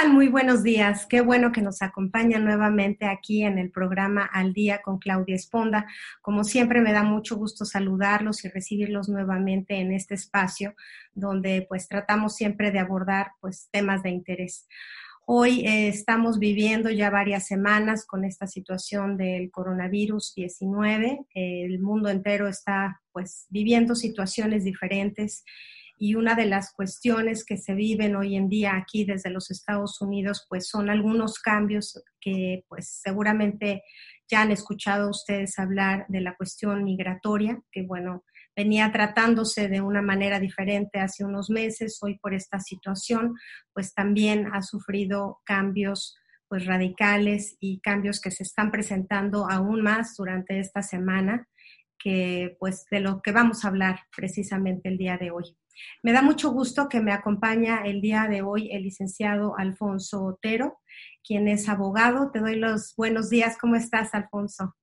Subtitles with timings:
[0.00, 0.12] tal?
[0.12, 1.06] Muy buenos días.
[1.06, 5.86] Qué bueno que nos acompaña nuevamente aquí en el programa Al Día con Claudia Esponda.
[6.20, 10.74] Como siempre, me da mucho gusto saludarlos y recibirlos nuevamente en este espacio
[11.14, 14.68] donde pues tratamos siempre de abordar pues temas de interés.
[15.24, 21.20] Hoy eh, estamos viviendo ya varias semanas con esta situación del coronavirus 19.
[21.34, 25.42] el mundo entero está pues viviendo situaciones diferentes
[25.98, 30.00] y una de las cuestiones que se viven hoy en día aquí desde los Estados
[30.00, 33.82] Unidos, pues son algunos cambios que pues seguramente
[34.28, 38.24] ya han escuchado ustedes hablar de la cuestión migratoria, que bueno,
[38.54, 43.34] venía tratándose de una manera diferente hace unos meses, hoy por esta situación,
[43.72, 46.16] pues también ha sufrido cambios
[46.48, 51.48] pues radicales y cambios que se están presentando aún más durante esta semana,
[51.98, 55.56] que pues de lo que vamos a hablar precisamente el día de hoy.
[56.02, 60.78] Me da mucho gusto que me acompaña el día de hoy el licenciado Alfonso Otero,
[61.22, 62.30] quien es abogado.
[62.30, 63.58] Te doy los buenos días.
[63.60, 64.74] ¿Cómo estás, Alfonso?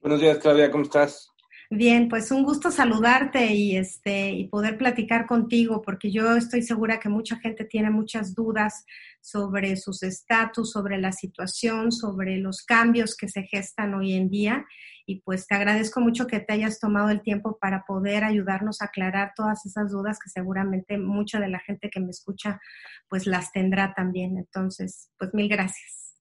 [0.00, 0.70] Buenos días, Claudia.
[0.70, 1.30] ¿Cómo estás?
[1.68, 7.00] Bien, pues un gusto saludarte y este y poder platicar contigo porque yo estoy segura
[7.00, 8.84] que mucha gente tiene muchas dudas
[9.20, 14.64] sobre sus estatus, sobre la situación, sobre los cambios que se gestan hoy en día
[15.06, 18.86] y pues te agradezco mucho que te hayas tomado el tiempo para poder ayudarnos a
[18.86, 22.60] aclarar todas esas dudas que seguramente mucha de la gente que me escucha
[23.08, 24.36] pues las tendrá también.
[24.36, 26.16] Entonces, pues mil gracias.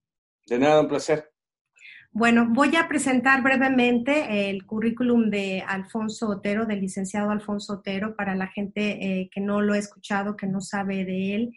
[0.45, 1.31] De nada, un placer.
[2.11, 8.35] Bueno, voy a presentar brevemente el currículum de Alfonso Otero, del licenciado Alfonso Otero, para
[8.35, 11.51] la gente eh, que no lo ha escuchado, que no sabe de él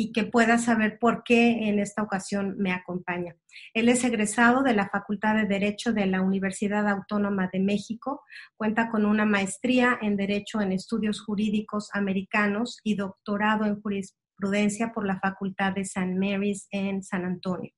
[0.00, 3.34] y que pueda saber por qué en esta ocasión me acompaña.
[3.74, 8.22] Él es egresado de la Facultad de Derecho de la Universidad Autónoma de México,
[8.56, 15.04] cuenta con una maestría en Derecho en Estudios Jurídicos Americanos y doctorado en Jurisprudencia por
[15.04, 16.14] la Facultad de St.
[16.14, 17.72] Mary's en San Antonio.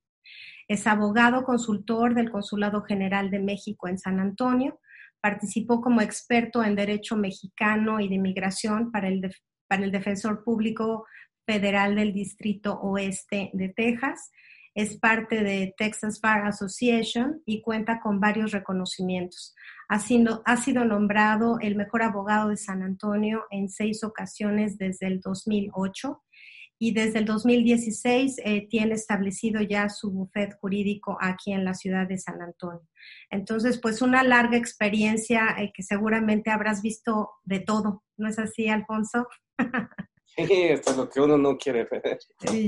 [0.69, 4.79] Es abogado consultor del Consulado General de México en San Antonio.
[5.23, 9.35] Participó como experto en Derecho Mexicano y de Migración para el,
[9.67, 11.07] para el Defensor Público
[11.51, 14.31] Federal del Distrito Oeste de Texas.
[14.73, 19.57] Es parte de Texas Bar Association y cuenta con varios reconocimientos.
[19.89, 25.09] Ha sido, ha sido nombrado el mejor abogado de San Antonio en seis ocasiones desde
[25.09, 26.23] el 2008
[26.79, 32.07] y desde el 2016 eh, tiene establecido ya su bufet jurídico aquí en la ciudad
[32.07, 32.87] de San Antonio.
[33.29, 38.69] Entonces, pues una larga experiencia eh, que seguramente habrás visto de todo, ¿no es así,
[38.69, 39.27] Alfonso?
[40.37, 42.19] Sí, esto es lo que uno no quiere ver.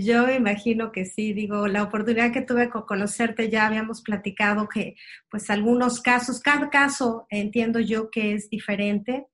[0.03, 4.97] Yo imagino que sí, digo, la oportunidad que tuve con conocerte ya habíamos platicado que
[5.31, 9.27] pues algunos casos, cada caso entiendo yo que es diferente,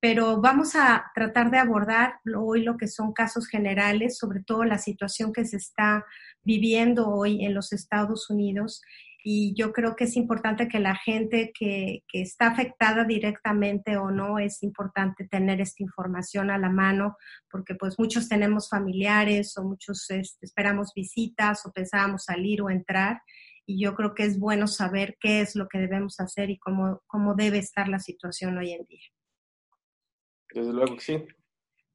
[0.00, 4.78] pero vamos a tratar de abordar hoy lo que son casos generales, sobre todo la
[4.78, 6.06] situación que se está
[6.42, 8.80] viviendo hoy en los Estados Unidos.
[9.22, 14.10] Y yo creo que es importante que la gente que, que está afectada directamente o
[14.10, 17.16] no, es importante tener esta información a la mano,
[17.50, 23.20] porque pues muchos tenemos familiares o muchos este, esperamos visitas o pensábamos salir o entrar
[23.70, 27.02] y yo creo que es bueno saber qué es lo que debemos hacer y cómo,
[27.06, 29.06] cómo debe estar la situación hoy en día.
[30.52, 31.24] Desde luego sí.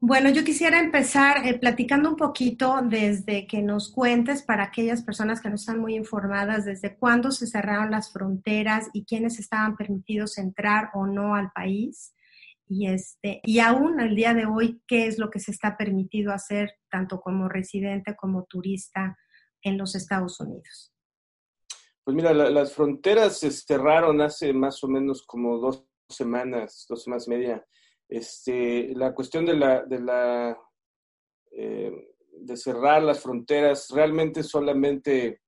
[0.02, 5.42] Bueno, yo quisiera empezar eh, platicando un poquito desde que nos cuentes para aquellas personas
[5.42, 10.38] que no están muy informadas, desde cuándo se cerraron las fronteras y quiénes estaban permitidos
[10.38, 12.14] entrar o no al país.
[12.68, 16.34] Y, este, y aún al día de hoy, ¿qué es lo que se está permitido
[16.34, 19.18] hacer tanto como residente como turista
[19.62, 20.92] en los Estados Unidos?
[22.04, 27.28] Pues mira, las fronteras se cerraron hace más o menos como dos semanas, dos semanas
[27.28, 27.66] y media
[28.08, 30.58] este, la cuestión de la, de la
[31.58, 31.92] eh,
[32.38, 35.40] de cerrar las fronteras realmente solamente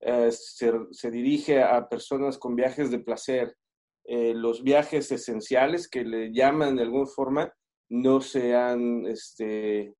[0.00, 3.56] eh, se, dirige a personas con viajes de placer.
[4.04, 7.52] Eh, los viajes esenciales que le llaman de alguna forma
[7.90, 9.94] no se han este,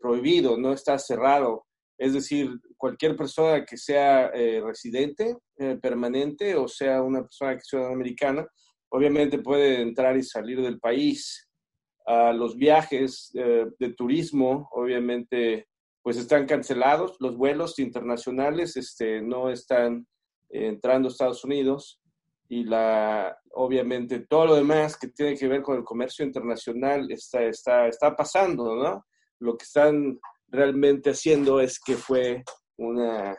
[0.00, 1.66] prohibido, no está cerrado.
[1.98, 4.30] Es decir, cualquier persona que sea
[4.62, 5.36] residente
[5.80, 8.46] permanente o sea una persona que sea americana
[8.94, 11.48] obviamente puede entrar y salir del país.
[12.06, 15.66] a los viajes eh, de turismo, obviamente,
[16.02, 17.16] pues están cancelados.
[17.18, 20.06] Los vuelos internacionales este, no están
[20.50, 21.98] entrando a Estados Unidos
[22.48, 27.42] y la, obviamente todo lo demás que tiene que ver con el comercio internacional está,
[27.42, 29.06] está, está pasando, ¿no?
[29.40, 32.44] Lo que están realmente haciendo es que fue
[32.76, 33.34] una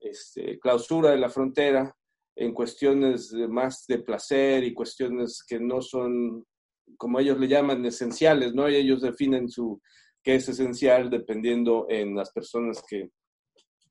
[0.00, 1.94] este, clausura de la frontera
[2.38, 6.44] en cuestiones más de placer y cuestiones que no son
[6.96, 8.68] como ellos le llaman, esenciales, ¿no?
[8.68, 9.80] Y ellos definen su
[10.22, 13.10] qué es esencial dependiendo en las personas que,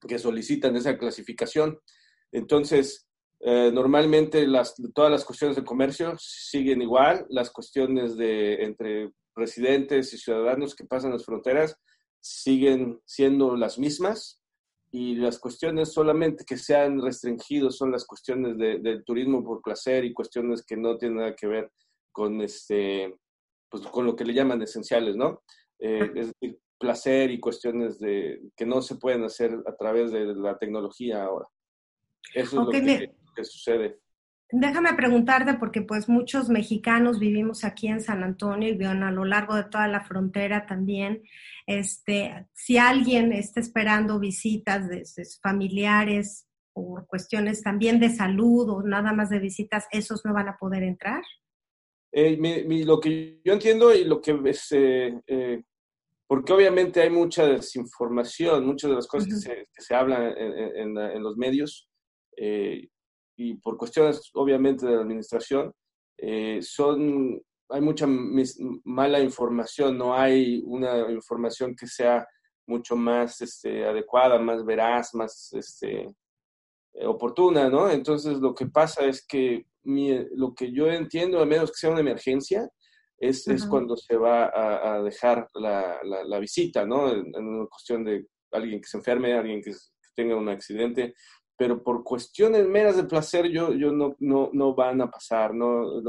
[0.08, 1.78] que solicitan esa clasificación.
[2.32, 3.08] Entonces,
[3.42, 10.14] eh, normalmente las, todas las cuestiones de comercio siguen igual, las cuestiones de entre residentes
[10.14, 11.78] y ciudadanos que pasan las fronteras
[12.20, 14.42] siguen siendo las mismas
[14.92, 19.62] y las cuestiones solamente que se han restringido son las cuestiones de, del turismo por
[19.62, 21.72] placer y cuestiones que no tienen nada que ver
[22.12, 23.14] con este
[23.70, 25.44] pues con lo que le llaman esenciales, ¿no?
[25.80, 30.26] Eh, es decir, placer y cuestiones de que no se pueden hacer a través de
[30.36, 31.48] la tecnología ahora.
[32.34, 34.00] Eso es lo que, sucede.
[34.50, 39.56] Déjame preguntarte, porque pues muchos mexicanos vivimos aquí en San Antonio y a lo largo
[39.56, 41.22] de toda la frontera también.
[41.66, 48.84] Este, si alguien está esperando visitas de sus familiares por cuestiones también de salud o
[48.84, 51.24] nada más de visitas, ¿esos no van a poder entrar?
[52.14, 52.38] Eh,
[52.86, 55.62] lo que yo entiendo y lo que es, eh, eh,
[56.26, 61.90] porque obviamente hay mucha desinformación, muchas de las cosas que, se, hablan en, los medios
[63.38, 65.74] y por cuestiones obviamente de la administración,
[66.62, 68.08] son, hay mucha
[68.84, 72.28] mala información, no hay una información que sea
[72.66, 76.08] mucho más este, adecuada, más veraz, más este,
[77.06, 77.90] oportuna, ¿no?
[77.90, 82.02] Entonces lo que pasa es que lo que yo entiendo, a menos que sea una
[82.02, 82.70] emergencia,
[83.20, 87.12] es, es cuando se va a, dejar la, la, visita, ¿no?
[87.12, 89.74] En, una cuestión de alguien que se enferme, alguien que,
[90.16, 91.14] tenga un accidente,
[91.58, 96.02] pero por cuestiones meras de placer yo, yo no, no, no van a pasar, ¿no?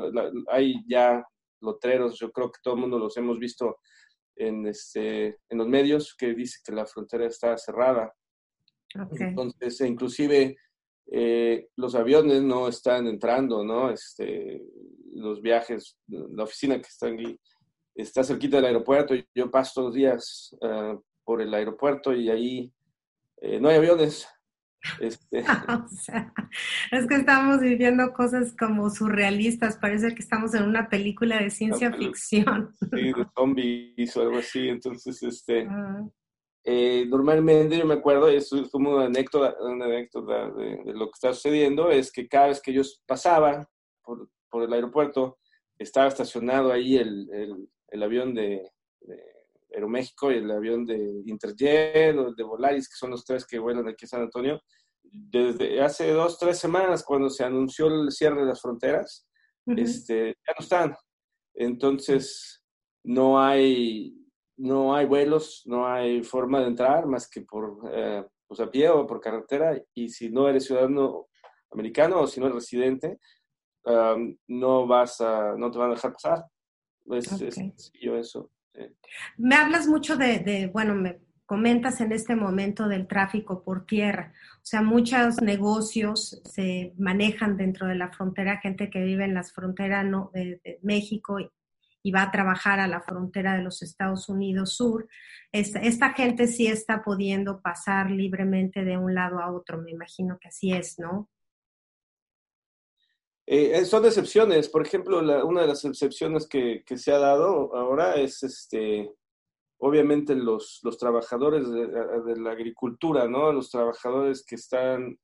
[0.48, 1.24] hay ya
[1.60, 3.78] lotreros, yo creo que todo el mundo los hemos visto
[4.36, 8.14] en, este, en los medios que dice que la frontera está cerrada.
[9.18, 10.56] Entonces, inclusive
[11.10, 13.90] eh, los aviones no están entrando, ¿no?
[13.90, 14.62] Este,
[15.14, 17.38] los viajes, la oficina que está aquí
[17.94, 19.14] está cerquita del aeropuerto.
[19.34, 22.72] Yo paso todos los días ah, por el aeropuerto y ahí
[23.42, 24.28] eh, no hay aviones.
[25.00, 25.44] Este...
[25.69, 26.32] o sea,
[26.90, 31.92] es que estamos viviendo cosas como surrealistas, parece que estamos en una película de ciencia
[31.92, 32.75] ficción.
[32.80, 35.69] Sí, de zombies o algo así, entonces, este,
[36.64, 41.06] eh, normalmente yo me acuerdo, y eso es como una anécdota, una anécdota de, lo
[41.06, 43.69] que está sucediendo, es que cada vez que yo pasaba
[44.02, 45.38] por, por el aeropuerto,
[45.78, 48.69] estaba estacionado ahí el, el, el avión de,
[49.00, 49.38] de,
[49.78, 53.58] Aeroméxico y el avión de Interjet o el de Volaris, que son los tres que
[53.58, 54.60] vuelan aquí a San Antonio.
[55.02, 59.26] Desde hace dos, tres semanas, cuando se anunció el cierre de las fronteras,
[59.66, 60.96] este, ya no están.
[61.54, 62.62] Entonces,
[63.04, 64.14] no hay,
[64.56, 68.88] no hay vuelos, no hay forma de entrar más que por eh, pues a pie
[68.88, 69.80] o por carretera.
[69.94, 71.28] Y si no eres ciudadano
[71.70, 73.19] americano o si no eres residente,
[74.48, 76.44] no vas a, no te van a dejar pasar.
[77.10, 78.50] Es, sencillo eso.
[79.36, 84.32] Me hablas mucho de, bueno, me comentas en este momento del tráfico por tierra.
[84.56, 89.52] O sea, muchos negocios se manejan dentro de la frontera, gente que vive en las
[89.52, 91.49] fronteras no, de, México y,
[92.02, 95.08] y va a trabajar a la frontera de los Estados Unidos Sur,
[95.52, 100.38] esta, esta, gente sí está pudiendo pasar libremente de un lado a otro, me imagino
[100.38, 101.30] que así es, ¿no?
[103.50, 108.17] Eh, son excepciones, por ejemplo, una de las excepciones que, que, se ha dado ahora
[108.17, 109.11] es, este,
[109.78, 113.50] obviamente, los, los trabajadores de, de, la agricultura, ¿no?
[113.50, 115.19] Los trabajadores que están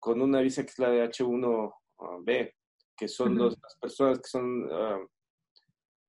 [0.00, 2.54] con una visa que es la de H1B,
[2.96, 5.00] que son las personas que son ah,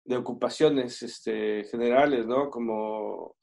[0.06, 2.50] de ocupaciones este, generales, ¿no?
[2.50, 3.36] Como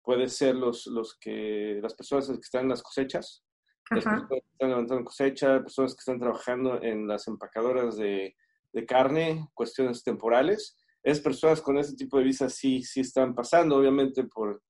[0.00, 3.42] puede ser los, los que, las personas que están en las cosechas,
[3.90, 8.34] las personas que están levantando cosecha, personas que están trabajando en las empacadoras de,
[8.72, 10.78] de carne, cuestiones temporales.
[11.02, 14.62] Es personas con ese tipo de visas sí, sí están pasando, obviamente por,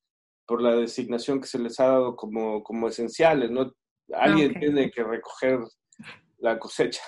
[0.47, 3.73] por la designación que se les ha dado como, como esenciales, ¿no?
[4.14, 5.61] Alguien tiene que recoger
[6.38, 7.02] la cosecha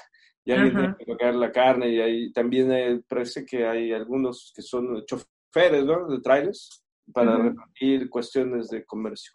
[0.44, 4.62] y alguien tiene que tocar la carne y ahí también parece que hay algunos que
[4.62, 6.06] son choferes, ¿no?
[6.08, 9.32] De trailers para repartir cuestiones de comercio.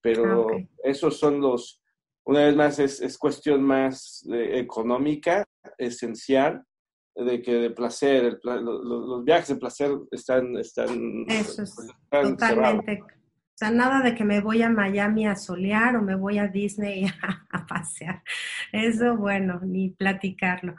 [0.00, 1.82] Pero ah, esos son los,
[2.24, 5.44] una vez más, es, es cuestión más económica,
[5.78, 6.64] esencial,
[7.14, 10.56] de que de placer, los, viajes de placer están...
[10.56, 11.76] están Eso es,
[12.10, 13.02] totalmente.
[13.54, 16.48] O sea, nada de que me voy a Miami a solear o me voy a
[16.48, 17.06] Disney
[17.52, 18.24] a, pasear.
[18.72, 20.74] Eso, bueno, ni platicarlo.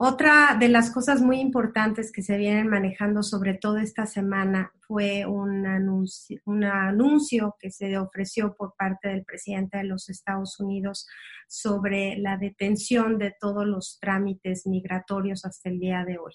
[0.00, 5.26] Otra de las cosas muy importantes que se vienen manejando, sobre todo esta semana, fue
[5.26, 11.06] un anuncio, un anuncio que se ofreció por parte del presidente de los Estados Unidos
[11.46, 16.32] sobre la detención de todos los trámites migratorios hasta el día de hoy.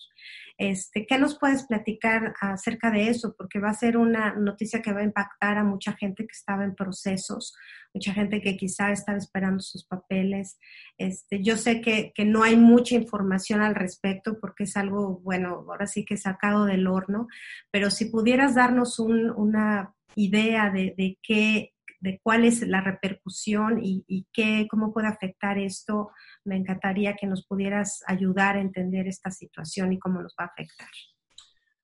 [0.57, 3.35] Este, ¿Qué nos puedes platicar acerca de eso?
[3.35, 6.63] Porque va a ser una noticia que va a impactar a mucha gente que estaba
[6.63, 7.55] en procesos,
[7.93, 10.57] mucha gente que quizá estaba esperando sus papeles.
[10.97, 15.65] Este, yo sé que, que no hay mucha información al respecto porque es algo, bueno,
[15.67, 17.27] ahora sí que sacado del horno,
[17.71, 23.79] pero si pudieras darnos un, una idea de, de qué de cuál es la repercusión
[23.81, 26.11] y, qué, cómo puede afectar esto,
[26.43, 30.47] me encantaría que nos pudieras ayudar a entender esta situación y cómo nos va a
[30.47, 30.89] afectar.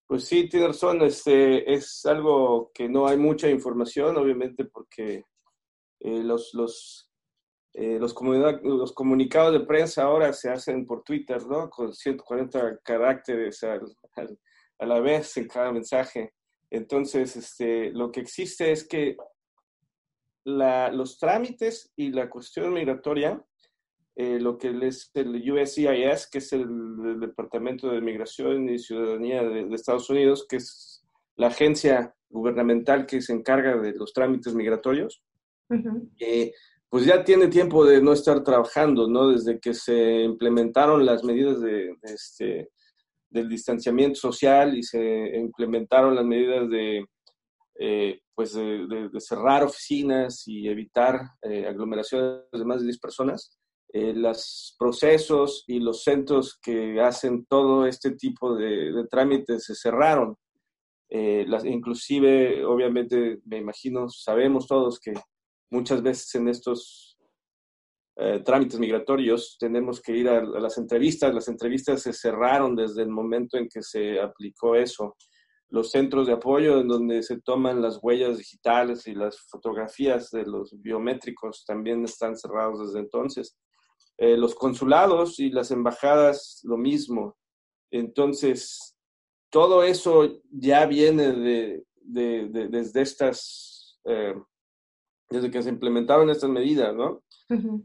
[0.10, 5.24] Pues sí, tiene razón, este, es algo que no hay mucha información, obviamente, porque
[6.00, 7.12] eh, los, los,
[7.76, 11.70] eh, los, comunicados de prensa ahora se hacen por Twitter, ¿no?
[11.70, 13.80] Con 140 caracteres a
[14.80, 16.34] la vez en cada mensaje.
[16.72, 19.16] Entonces, este, lo que existe es que
[20.44, 23.46] los trámites y la cuestión migratoria,
[24.16, 29.74] eh, lo que es el USCIS, que es el, Departamento de Migración y Ciudadanía de,
[29.74, 31.04] Estados Unidos, que es
[31.36, 35.22] la agencia gubernamental que se encarga de los trámites migratorios,
[36.20, 36.52] eh,
[36.90, 39.30] pues ya tiene tiempo de no estar trabajando, ¿no?
[39.30, 42.70] Desde que se implementaron las medidas de, este,
[43.30, 47.06] del distanciamiento social y se implementaron las medidas de
[47.82, 53.58] eh, pues de, cerrar oficinas y evitar eh, aglomeraciones de más de 10 personas,
[53.92, 60.36] eh, los procesos y los centros que hacen todo este tipo de, trámites se cerraron.
[61.12, 65.14] Las, inclusive, obviamente, me imagino, sabemos todos que
[65.72, 67.18] muchas veces en estos
[68.46, 71.34] trámites migratorios tenemos que ir a, a, las entrevistas.
[71.34, 75.16] Las entrevistas se cerraron desde el momento en que se aplicó eso
[75.70, 80.44] los centros de apoyo en donde se toman las huellas digitales y las fotografías de
[80.44, 83.56] los biométricos también están cerrados desde entonces.
[84.20, 87.38] Eh, los consulados y las embajadas, lo mismo.
[87.92, 88.98] Entonces,
[89.50, 94.36] todo eso ya viene de, desde estas, eh,
[95.30, 97.24] desde que se implementaron estas medidas, ¿no?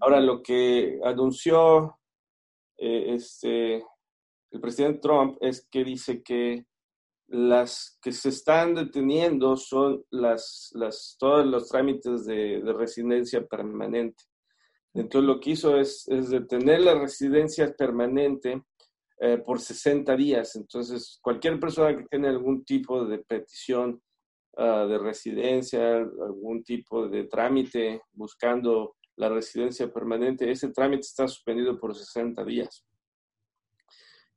[0.00, 1.98] Ahora, lo que anunció
[2.78, 3.76] eh, este,
[4.50, 6.66] el presidente Trump es que dice que
[7.28, 14.24] las que se están deteniendo son las, las, todos los trámites de, residencia permanente.
[14.94, 18.62] Entonces lo que hizo es, es detener la residencia permanente
[19.20, 20.54] eh, por 60 días.
[20.56, 24.00] Entonces cualquier persona que tiene algún tipo de petición
[24.56, 31.78] ah, de residencia, algún tipo de trámite buscando la residencia permanente, ese trámite está suspendido
[31.78, 32.84] por 60 días.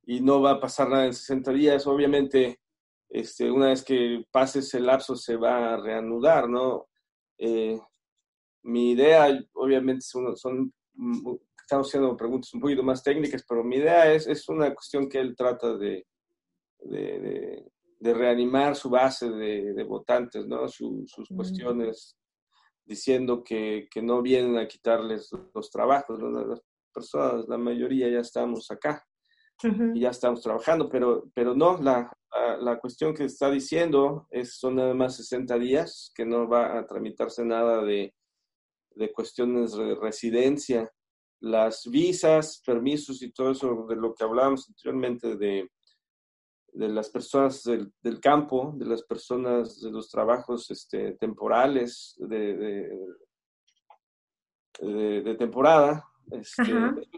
[0.06, 1.86] Y no va a pasar nada en 60 días.
[1.88, 2.60] Obviamente,
[3.10, 6.88] este, una vez que pase ese lapso se va a reanudar, ¿no?
[7.38, 7.80] Eh,
[8.68, 13.78] mi idea, obviamente, son, son, mm, estamos haciendo preguntas un poquito más técnicas, pero mi
[13.78, 16.06] idea es, es una cuestión que él trata de,
[16.80, 17.66] de,
[18.00, 20.68] de, reanimar su base de, votantes, ¿no?
[20.68, 22.18] sus cuestiones,
[22.86, 26.30] diciendo que, que, no vienen a quitarles los trabajos, ¿no?
[26.30, 26.62] Las
[26.94, 29.06] personas, la mayoría ya estamos acá
[29.94, 32.12] y ya estamos trabajando, pero, pero no, la,
[32.60, 36.86] la, cuestión que está diciendo es son nada más 60 días, que no va a
[36.86, 38.14] tramitarse nada de,
[38.98, 40.92] de cuestiones de residencia.
[41.40, 45.70] Las visas, permisos y todo eso de lo que hablábamos anteriormente de,
[46.74, 52.58] de las personas del, del, campo, de las personas de los trabajos este, temporales, de,
[54.80, 56.64] de, de temporada, este,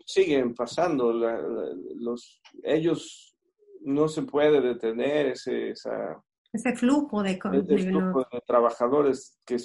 [0.05, 1.13] siguen pasando.
[1.13, 3.35] los, ellos
[3.81, 6.21] no se puede detener ese, esa,
[6.51, 9.57] ese flujo de, de trabajadores que,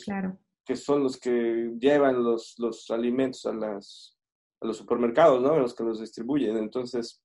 [0.65, 4.17] que son los que llevan los, los alimentos a, las,
[4.61, 5.59] a los supermercados, ¿no?
[5.59, 6.57] los que los distribuyen.
[6.57, 7.23] Entonces,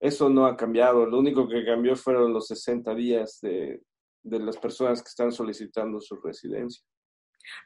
[0.00, 1.04] eso no ha cambiado.
[1.06, 3.82] Lo único que cambió fueron los 60 días de,
[4.22, 6.82] de las personas que están solicitando su residencia.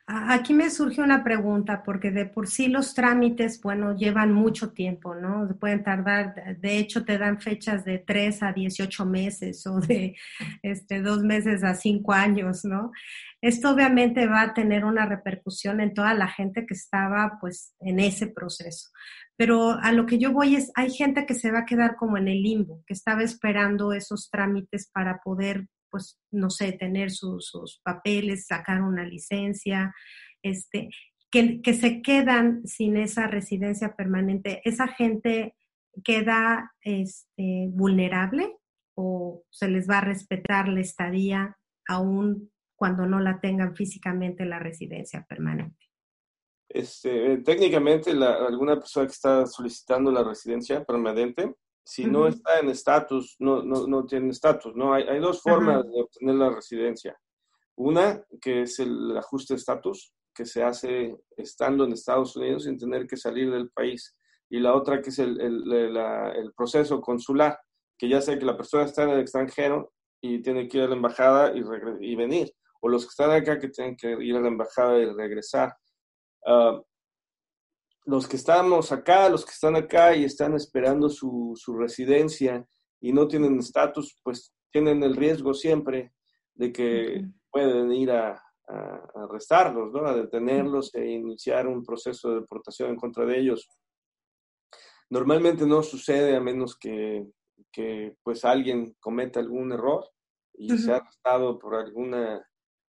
[0.06, 5.14] Aquí me surge una pregunta, porque de por sí los trámites, bueno, llevan mucho tiempo,
[5.14, 5.48] ¿no?
[5.58, 10.14] Pueden tardar, de hecho te dan fechas de 3 a 18 meses o de
[10.62, 12.92] este, 2 meses a 5 años, ¿no?
[13.40, 17.98] Esto obviamente va a tener una repercusión en toda la gente que estaba pues en
[17.98, 18.90] ese proceso.
[19.36, 22.16] Pero a lo que yo voy es, hay gente que se va a quedar como
[22.16, 27.80] en el limbo, que estaba esperando esos trámites para poder pues, no sé, tener sus,
[27.84, 29.94] papeles, sacar una licencia,
[30.42, 30.88] este,
[31.30, 35.54] que, que, se quedan sin esa residencia permanente, ¿esa gente
[36.02, 38.56] queda este, vulnerable
[38.96, 41.56] o se les va a respetar la estadía?
[41.88, 45.86] aún cuando no la tengan físicamente la residencia permanente.
[46.68, 53.36] Este, técnicamente, alguna persona que está solicitando la residencia permanente, si no está en estatus,
[53.38, 54.94] no, no, no, tiene estatus, ¿no?
[54.94, 57.16] Hay, hay dos formas de obtener la residencia.
[57.76, 62.78] Una, que es el ajuste de estatus, que se hace estando en Estados Unidos sin
[62.78, 64.16] tener que salir del país.
[64.48, 67.58] Y la otra, que es el, el, el proceso consular,
[67.98, 70.88] que ya sé que la persona está en el extranjero y tiene que ir a
[70.88, 71.62] la embajada y,
[72.00, 72.50] y venir.
[72.80, 75.74] O los que están acá que tienen que ir a la embajada y regresar.
[76.46, 76.80] Ah,
[78.04, 82.66] los que estamos acá, los que están acá y están esperando su, su residencia
[83.00, 86.12] y no tienen estatus, pues tienen el riesgo siempre
[86.54, 88.40] de que pueden ir a,
[89.14, 90.06] arrestarlos, ¿no?
[90.06, 93.68] a detenerlos e iniciar un proceso de deportación en contra de ellos.
[95.10, 97.26] Normalmente no sucede a menos que,
[97.70, 100.08] que pues alguien cometa algún error
[100.54, 102.42] y se ha arrestado por alguna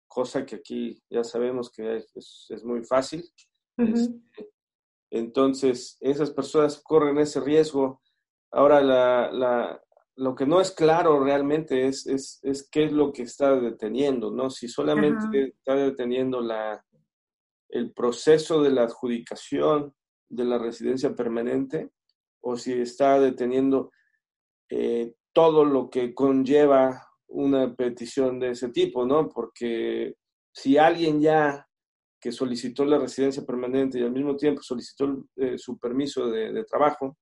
[0.07, 3.29] cosa que aquí ya sabemos que es, es, muy fácil.
[3.77, 4.49] Este,
[5.11, 8.01] entonces, esas personas corren ese riesgo.
[8.51, 9.81] Ahora, la, la,
[10.15, 14.31] lo que no es claro realmente es, es, es, qué es lo que está deteniendo,
[14.31, 14.49] ¿no?
[14.49, 16.83] Si solamente está deteniendo la,
[17.69, 19.93] el proceso de la adjudicación
[20.29, 21.91] de la residencia permanente
[22.41, 23.91] o si está deteniendo
[24.69, 29.29] eh, todo lo que conlleva una petición de ese tipo, ¿no?
[29.29, 30.15] Porque
[30.53, 31.64] si alguien ya
[32.25, 37.15] que solicitó la residencia permanente y al mismo tiempo solicitó eh, su permiso de, trabajo,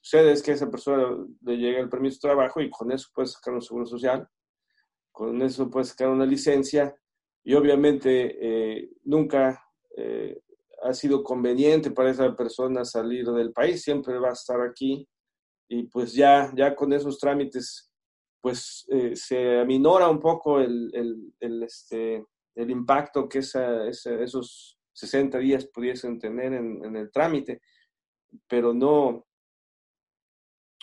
[0.00, 3.10] sucede es que a esa persona le llega el permiso de trabajo y con eso
[3.14, 4.26] puede sacar un seguro social,
[5.12, 6.96] con eso puede sacar una licencia
[7.44, 9.62] y obviamente eh, nunca
[9.94, 10.40] eh,
[10.84, 15.06] ha sido conveniente para esa persona salir del país, siempre va a estar aquí
[15.68, 17.92] y pues ya, ya con esos trámites
[18.40, 22.24] pues eh, se aminora un poco el, el, el, este,
[22.58, 27.60] el impacto que esa, esos 60 días pudiesen tener en, en el trámite,
[28.48, 29.26] pero no,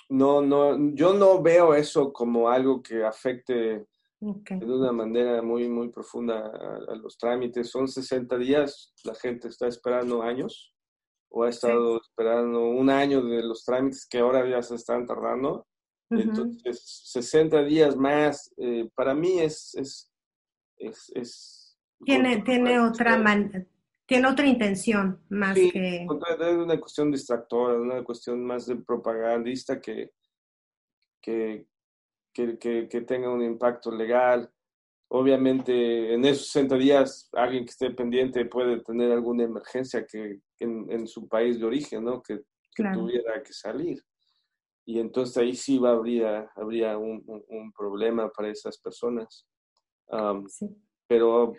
[0.10, 3.88] no, no, yo no veo eso como algo que afecte
[4.20, 7.70] de una manera muy, muy profunda a, los trámites.
[7.70, 10.74] Son 60 días, la gente está esperando años
[11.30, 15.68] o ha estado esperando un año de los trámites que ahora ya se están tardando.
[16.10, 19.76] Entonces, 60 días más, eh, para mí es...
[19.76, 20.12] es,
[20.78, 21.55] es,
[22.04, 23.68] tiene, tiene otra man
[24.06, 26.04] tiene otra intención más que...
[26.04, 30.12] Es una cuestión distractora, una cuestión más de propagandista que,
[31.22, 31.68] que,
[32.32, 34.52] que, que, tenga un impacto legal.
[35.08, 40.92] Obviamente, en esos 60 días, alguien que esté pendiente puede tener alguna emergencia que, en,
[40.92, 42.22] en, su país de origen, ¿no?
[42.22, 42.42] Que,
[42.76, 44.04] tuviera que salir.
[44.86, 49.48] Y entonces ahí sí va, habría, habría un, un, problema para esas personas.
[50.50, 50.68] sí.
[51.08, 51.54] Pero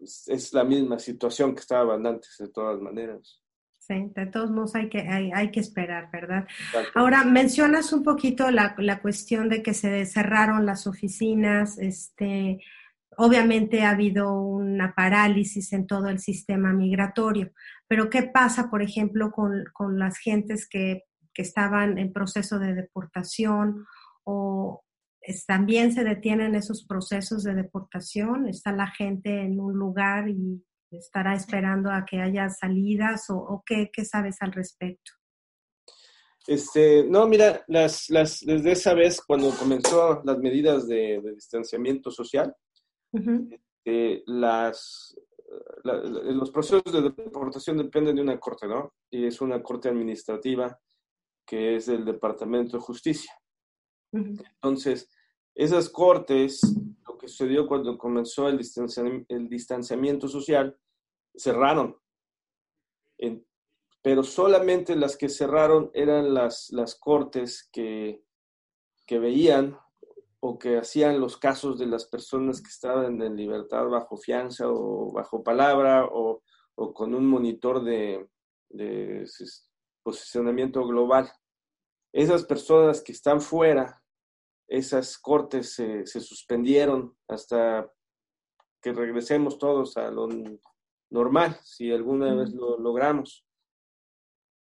[0.00, 3.40] es la misma situación que estaban antes, de todas maneras.
[3.78, 6.46] Sí, de todos modos hay que, hay, que esperar, ¿verdad?
[6.94, 12.60] Ahora, mencionas un poquito la, la, cuestión de que se cerraron las oficinas, este,
[13.16, 17.52] obviamente ha habido una parálisis en todo el sistema migratorio,
[17.88, 22.74] pero ¿qué pasa, por ejemplo, con, con las gentes que, que estaban en proceso de
[22.74, 23.86] deportación
[24.24, 24.84] o,
[25.46, 31.34] también se detienen esos procesos de deportación, está la gente en un lugar y estará
[31.34, 35.12] esperando a que haya salidas o, qué, sabes al respecto.
[36.46, 42.54] Este, no, mira, las, las, desde esa vez cuando comenzó las medidas de, distanciamiento social,
[43.12, 45.14] este, las,
[45.84, 48.94] los procesos de deportación dependen de una corte, ¿no?
[49.10, 50.78] Y es una corte administrativa
[51.46, 53.32] que es el Departamento de Justicia.
[54.12, 55.08] Entonces,
[55.60, 56.62] esas cortes,
[57.06, 58.56] lo que sucedió cuando comenzó el
[59.50, 60.74] distanciamiento, social,
[61.36, 62.00] cerraron.
[64.00, 68.24] pero solamente las que cerraron eran las, las cortes que,
[69.06, 69.76] que veían
[70.40, 75.12] o que hacían los casos de las personas que estaban en libertad bajo fianza o
[75.12, 76.42] bajo palabra o,
[76.76, 78.26] o con un monitor de,
[78.70, 79.28] de,
[80.02, 81.30] posicionamiento global.
[82.14, 83.99] Esas personas que están fuera
[84.70, 87.92] esas cortes se, suspendieron hasta
[88.80, 90.28] que regresemos todos a lo
[91.10, 93.44] normal, si alguna vez lo logramos.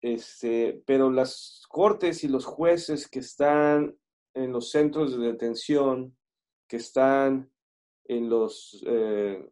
[0.01, 3.97] Este, pero las cortes y los jueces que están
[4.35, 6.17] en los centros de detención,
[6.67, 7.49] que están
[8.05, 9.49] en los eh,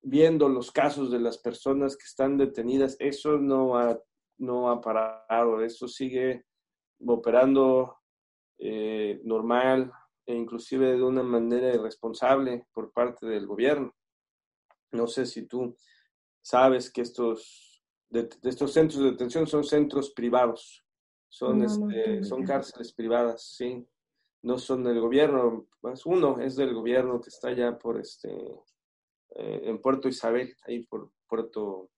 [0.00, 4.00] viendo los casos de las personas que están detenidas, eso no ha,
[4.38, 6.46] no ha parado, eso sigue
[7.06, 7.99] operando
[8.62, 9.90] eh, normal,
[10.26, 13.96] e inclusive de una manera irresponsable por parte del gobierno.
[14.92, 15.74] No sé si tú
[16.42, 20.84] sabes que estos, de, estos centros de detención son centros privados,
[21.28, 23.86] son, este, son cárceles privadas, sí,
[24.42, 28.30] no son del gobierno, más uno es del gobierno que está allá por este,
[29.36, 31.90] eh, en Puerto Isabel, ahí por Puerto,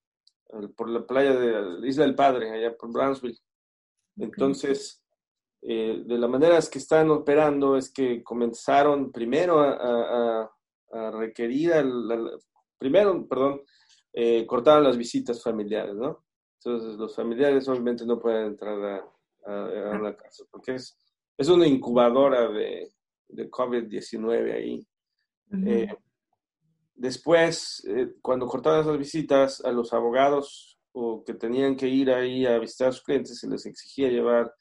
[0.76, 3.40] por la playa de la Isla del Padre, allá por Brownsville.
[4.16, 5.01] Entonces,
[5.64, 10.50] eh, de la manera que están operando es que comenzaron primero a,
[11.12, 11.72] requerir,
[12.76, 13.62] primero, perdón,
[14.12, 16.26] eh, cortaron las visitas familiares, ¿no?
[16.58, 19.02] Entonces, los familiares obviamente no pueden entrar
[19.46, 20.96] a, la casa porque es,
[21.36, 22.92] es una incubadora de,
[23.28, 24.86] de COVID-19 ahí.
[25.66, 25.88] Eh,
[26.94, 27.82] después,
[28.20, 32.88] cuando cortaron esas visitas, a los abogados o que tenían que ir ahí a visitar
[32.88, 34.52] a sus clientes, se les exigía llevar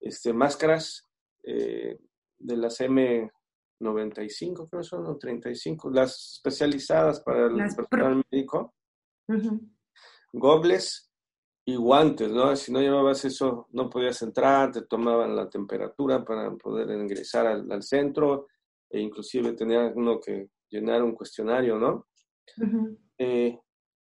[0.00, 1.04] este, máscaras
[1.42, 1.98] eh,
[2.38, 8.74] de las M95, creo son, o 35, las especializadas para el personal médico,
[10.32, 11.10] gobles
[11.64, 12.54] y guantes, ¿no?
[12.56, 17.82] Si no llevabas eso, no podías entrar, te tomaban la temperatura para poder ingresar al,
[17.82, 18.46] centro,
[18.88, 22.06] e inclusive tenía uno que llenar un cuestionario, ¿no?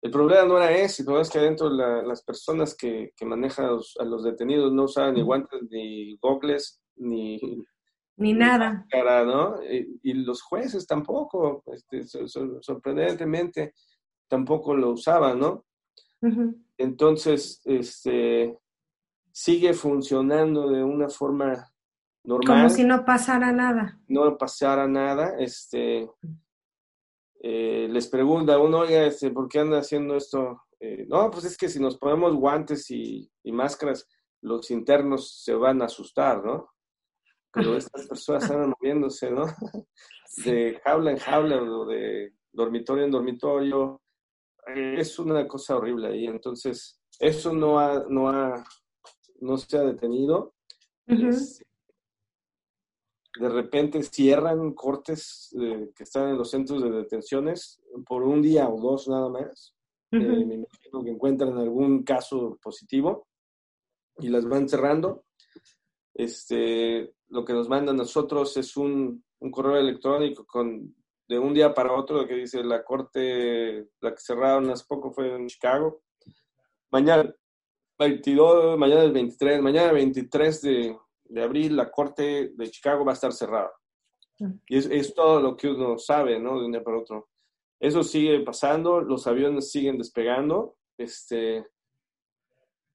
[0.02, 4.04] El problema no era ese, el problema es que adentro las personas que, manejan a
[4.04, 7.40] los, detenidos no usaban ni guantes, ni gogles, ni,
[8.18, 8.86] ni nada.
[8.90, 9.56] Cara, ¿no?
[9.64, 12.04] Y, los jueces tampoco, este,
[12.62, 13.74] sorprendentemente,
[14.28, 15.66] tampoco lo usaban, ¿no?
[16.78, 18.56] Entonces, este,
[19.32, 21.72] sigue funcionando de una forma
[22.24, 22.58] normal.
[22.58, 24.00] Como si no pasara nada.
[24.08, 26.08] No pasara nada, este
[27.42, 30.64] eh, les pregunta uno, oiga, este, ¿por qué anda haciendo esto?
[30.80, 34.08] Eh, no, pues es que si nos ponemos guantes y, máscaras,
[34.42, 36.70] los internos se van a asustar, ¿no?
[37.52, 39.46] Pero estas personas están moviéndose, ¿no?
[40.46, 44.02] De jaula en jaula o de dormitorio en dormitorio.
[44.68, 46.28] Es una cosa horrible ahí.
[46.28, 48.64] Entonces, eso no ha, no ha,
[49.40, 50.54] no se ha detenido
[53.40, 58.68] de repente cierran cortes eh, que están en los centros de detenciones por un día
[58.70, 59.76] o dos nada más.
[60.12, 63.28] Eh, me imagino que encuentran algún caso positivo
[64.20, 65.26] y las van cerrando.
[66.14, 70.96] Este, lo que nos mandan a nosotros es un, un, correo electrónico con
[71.28, 75.36] de un día para otro que dice la corte, la que cerraron hace poco fue
[75.36, 76.02] en Chicago.
[76.90, 77.36] Mañana
[78.00, 80.98] 22, mañana el 23, mañana 23 de,
[81.30, 83.72] de abril la corte de Chicago va a estar cerrada.
[84.40, 84.54] Mm.
[84.68, 86.60] Y es, todo lo que uno sabe, ¿no?
[86.60, 87.30] De un día para otro.
[87.80, 90.78] Eso sigue pasando, los aviones siguen despegando.
[90.98, 91.64] Este,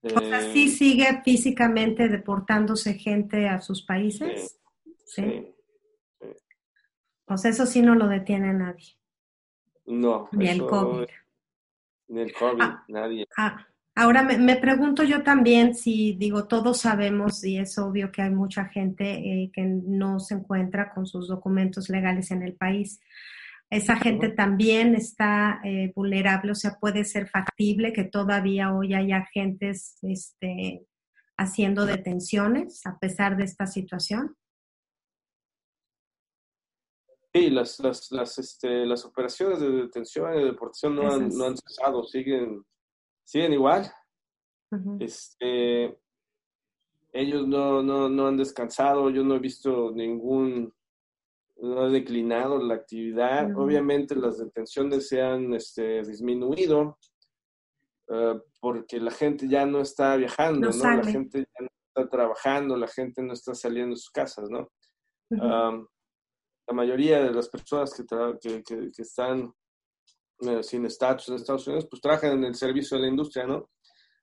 [0.02, 4.60] o sea, sí eh, sigue físicamente deportándose gente a sus países.
[5.06, 5.54] Sí.
[7.26, 8.96] O sea, eso sí no lo detiene nadie.
[9.86, 10.28] No.
[10.32, 11.06] Ni el COVID.
[12.08, 13.26] Ni el COVID, ah, nadie.
[13.36, 18.30] Ah, Ahora me, pregunto yo también si, digo, todos sabemos y es obvio que hay
[18.30, 23.00] mucha gente eh, que no se encuentra con sus documentos legales en el país.
[23.68, 29.18] Esa gente también está eh, vulnerable, o sea, puede ser factible que todavía hoy haya
[29.18, 30.86] agentes este,
[31.36, 34.36] haciendo detenciones a pesar de esta situación.
[37.34, 41.44] Sí, las, las, las, este, las operaciones de detención y de deportación no han, no
[41.44, 42.62] han cesado, siguen
[43.24, 43.90] siguen igual.
[45.00, 45.98] este,
[47.12, 50.72] ellos no, no, no, han descansado, yo no he visto ningún,
[51.56, 53.56] no ha declinado la actividad.
[53.56, 56.98] Obviamente las detenciones se han este, disminuido
[58.08, 62.76] eh, porque la gente ya no está viajando, no, La gente ya no está trabajando,
[62.76, 64.70] la gente no está saliendo de sus casas, ¿no?
[65.30, 69.52] la mayoría de las personas que, que, que están
[70.48, 73.70] eh, sin estatus en Estados Unidos, pues trabajan en el servicio de la industria, ¿no?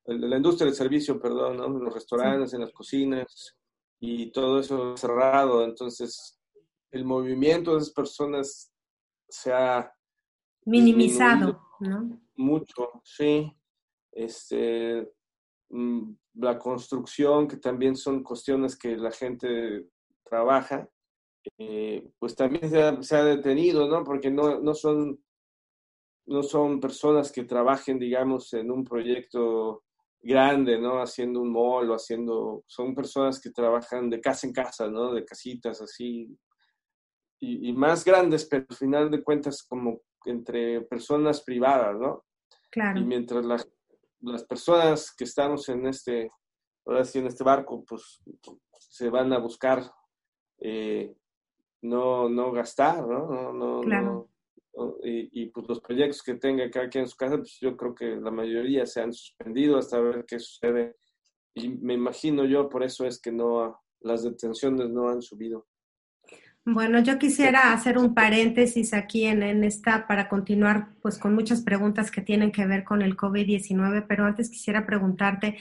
[0.06, 1.66] La industria del servicio, perdón, ¿no?
[1.68, 3.56] En los restaurantes, en las cocinas
[4.00, 5.64] y todo eso cerrado.
[5.64, 6.40] Entonces,
[6.92, 8.72] el movimiento de esas personas
[9.28, 9.94] se ha
[10.66, 12.20] minimizado, ¿no?
[12.36, 13.52] Mucho, sí.
[14.12, 15.12] Este,
[15.70, 19.88] mm, la construcción, que también son cuestiones que la gente
[20.24, 20.90] trabaja,
[21.58, 24.04] eh, pues también se ha, se ha, detenido, ¿no?
[24.04, 25.20] Porque no, no son
[26.30, 29.84] no son personas que trabajen, digamos, en un proyecto
[30.22, 31.02] grande, ¿no?
[31.02, 35.12] Haciendo un mall o haciendo, son personas que trabajan de casa en casa, ¿no?
[35.12, 36.38] De casitas así,
[37.42, 42.26] y, más grandes, pero al final de cuentas como entre personas privadas, ¿no?
[42.70, 43.00] Claro.
[43.00, 43.44] Y mientras
[44.22, 46.30] las personas que estamos en este,
[46.86, 48.22] ahora sí, en este barco, pues
[48.78, 49.82] se van a buscar
[50.60, 51.16] eh,
[51.82, 53.54] no, no gastar, ¿no?
[53.54, 54.30] no, no,
[55.04, 58.06] y, pues los proyectos que tenga cada quien en su casa, pues yo creo que
[58.16, 60.96] la mayoría se han suspendido hasta ver qué sucede.
[61.54, 65.68] Y me imagino yo, por eso es que no, las detenciones no han subido.
[66.66, 71.62] Bueno, yo quisiera hacer un paréntesis aquí en, en, esta para continuar pues con muchas
[71.62, 75.58] preguntas que tienen que ver con el COVID-19, pero antes quisiera preguntarte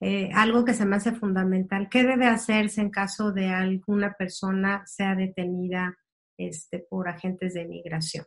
[0.00, 1.88] eh, algo que se me hace fundamental.
[1.90, 5.96] ¿Qué debe hacerse en caso de alguna persona sea detenida
[6.38, 8.24] este, por agentes de migración?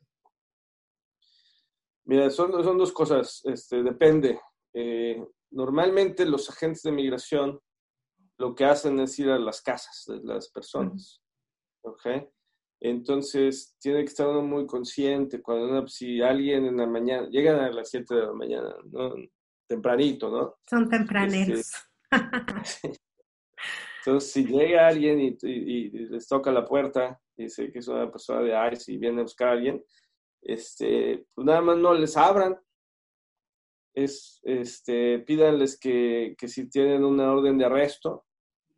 [2.05, 4.39] Mira, son, son dos cosas, este, depende.
[4.73, 7.59] Eh, normalmente los agentes de migración
[8.37, 11.21] lo que hacen es ir a las casas de las personas.
[11.83, 12.07] ¿Ok?
[12.81, 17.71] Entonces, tiene que estar uno muy consciente cuando si alguien en la mañana, llegan a
[17.71, 19.15] las 7 de la mañana, ¿no?
[19.67, 20.55] tempranito, ¿no?
[20.69, 21.71] Son tempraneros.
[22.11, 22.11] Este,
[24.05, 28.41] entonces, si llega alguien y, les toca la puerta, y dice que es una persona
[28.41, 29.83] de ICE y viene a buscar a alguien,
[30.43, 32.59] este, pues nada más no les abran.
[33.95, 38.25] Es, este, pídanles que, que si tienen una orden de arresto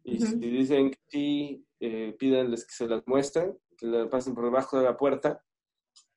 [0.03, 4.45] y si dicen que sí, eh, pídanles que se las muestren, que la pasen por
[4.45, 5.43] debajo de la puerta,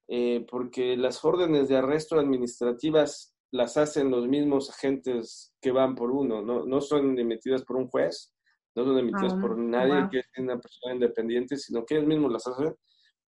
[0.09, 6.11] eh, porque las órdenes de arresto administrativas las hacen los mismos agentes que van por
[6.11, 8.35] uno, no, no son emitidas por un juez,
[8.75, 12.33] no son emitidas ah, por nadie que es una persona independiente, sino que ellos mismos
[12.33, 12.75] las hacen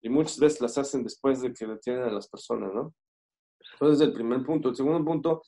[0.01, 2.93] y muchas veces las hacen después de que detienen a las personas, ¿no?
[3.73, 4.69] Entonces, el primer punto.
[4.69, 5.41] El segundo punto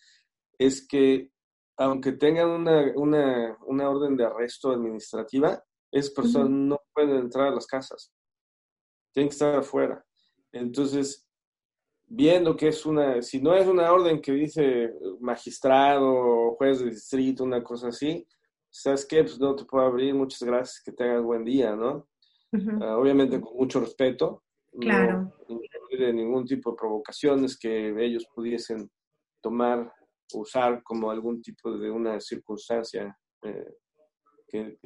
[0.57, 1.31] es que
[1.77, 7.55] aunque tengan una, una, una orden de arresto administrativa, esas personas no pueden entrar a
[7.55, 8.11] las casas.
[9.13, 10.05] Tienen que estar afuera.
[10.51, 11.27] Entonces,
[12.05, 17.43] viendo que es una, si no es una orden que dice magistrado, juez de distrito,
[17.43, 18.27] una cosa así,
[18.69, 19.23] ¿sabes qué?
[19.23, 22.07] Pues no te puedo abrir, muchas gracias, que tengas buen día, ¿no?
[22.53, 24.43] Ah, obviamente con mucho respeto.
[24.79, 25.33] Claro.
[25.49, 25.59] No,
[25.97, 28.89] de ningún tipo de provocaciones que ellos pudiesen
[29.41, 29.91] tomar
[30.33, 33.75] o usar como algún tipo de una circunstancia eh,
[34.47, 34.77] que,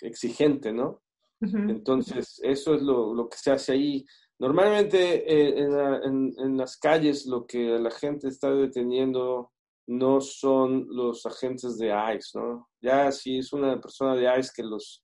[0.00, 1.02] exigente, ¿no?
[1.42, 4.04] Entonces, eso es lo, lo, que se hace ahí.
[4.38, 5.66] Normalmente eh,
[6.04, 9.50] en, en, las calles lo que la gente está deteniendo
[9.86, 12.68] no son los agentes de ICE, ¿no?
[12.82, 15.02] Ya si es una persona de ICE que los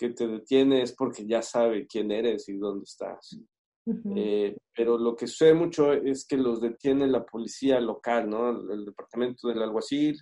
[0.00, 3.38] que te detiene es porque ya sabe quién eres y dónde estás.
[4.16, 8.48] Eh, pero lo que sucede mucho es que los detiene la policía local, ¿no?
[8.72, 10.18] El, departamento del alguacil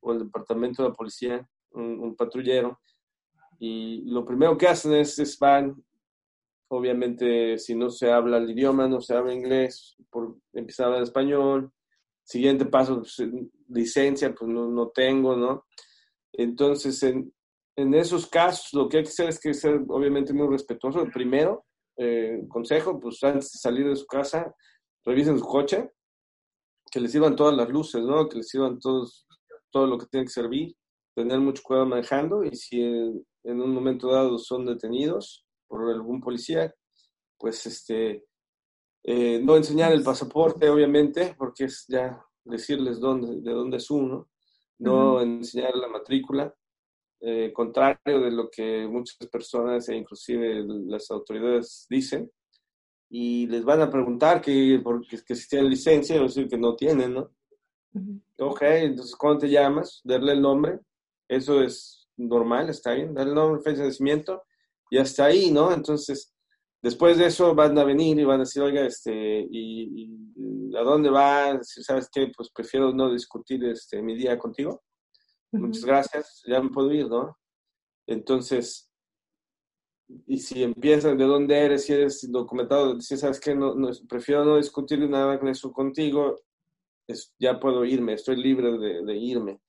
[0.00, 2.78] o el departamento de la policía, un, patrullero.
[3.58, 5.74] Y lo primero que hacen es, es, van,
[6.68, 11.02] obviamente, si no se habla el idioma, no se habla inglés, por, empiezan a hablar
[11.02, 11.72] español.
[12.22, 13.20] Siguiente paso, pues,
[13.70, 15.66] licencia, pues no, no tengo, ¿no?
[16.32, 17.32] Entonces, en,
[17.76, 21.02] en esos casos lo que hay que hacer es que ser obviamente muy respetuoso.
[21.02, 24.54] El primero, eh, consejo, pues antes de salir de su casa,
[25.04, 25.90] revisen su coche,
[26.90, 28.28] que les sirvan todas las luces, ¿no?
[28.28, 29.26] Que les sirvan todos,
[29.70, 30.74] todo lo que tiene que servir,
[31.14, 36.74] tener mucho cuidado manejando y si en, un momento dado son detenidos por algún policía,
[37.38, 38.24] pues este,
[39.04, 44.28] eh, no enseñar el pasaporte, obviamente, porque es ya decirles dónde, de dónde es uno,
[44.78, 46.54] no enseñar la matrícula,
[47.20, 52.30] eh, contrario de lo que muchas personas e inclusive las autoridades dicen,
[53.08, 56.74] y les van a preguntar que, porque, que si tienen licencia, o decir que no
[56.76, 57.30] tienen, ¿no?
[58.38, 60.00] Ok, entonces, ¿cómo te llamas?
[60.04, 60.80] Darle el nombre,
[61.28, 64.42] eso es normal, está bien, darle el nombre, fecha de nacimiento,
[64.90, 65.72] y hasta ahí, ¿no?
[65.72, 66.34] Entonces,
[66.82, 71.08] después de eso van a venir y van a decir, oiga, este, ¿y, a dónde
[71.08, 71.62] va?
[71.62, 74.82] Si sabes qué, pues prefiero no discutir este, mi día contigo
[75.58, 77.36] muchas gracias, ya me puedo ir, ¿no?
[78.06, 78.90] Entonces,
[80.26, 83.74] y si empiezan de dónde eres, si eres documentado, si sabes que no,
[84.08, 86.36] prefiero no discutir nada con eso contigo,
[87.08, 89.60] es, ya puedo irme, estoy libre de, irme.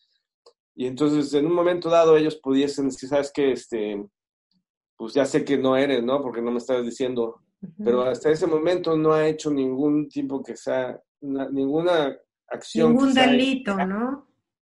[0.76, 4.06] Y entonces, en un momento dado, ellos pudiesen decir, sabes que, este,
[4.95, 6.21] pues ya sé que no eres, ¿no?
[6.21, 7.41] Porque no me estás diciendo,
[7.84, 12.15] pero hasta ese momento no ha hecho ningún tipo que sea, ninguna
[12.47, 12.91] acción.
[12.91, 14.28] Ningún delito, ¿no?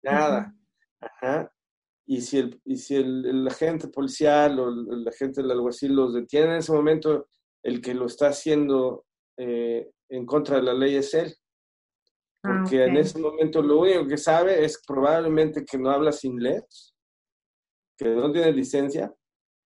[0.04, 0.54] Nada.
[1.02, 1.52] Ajá.
[2.06, 6.52] Y si el, y si el, agente policial o el, agente del alguacil los detiene
[6.52, 7.28] en ese momento,
[7.64, 9.06] el que lo está haciendo
[9.38, 11.36] eh, en contra de la ley es él.
[12.44, 16.96] Ah, Porque en ese momento lo único que sabe es probablemente que no hablas inglés,
[17.98, 19.14] que no tiene licencia.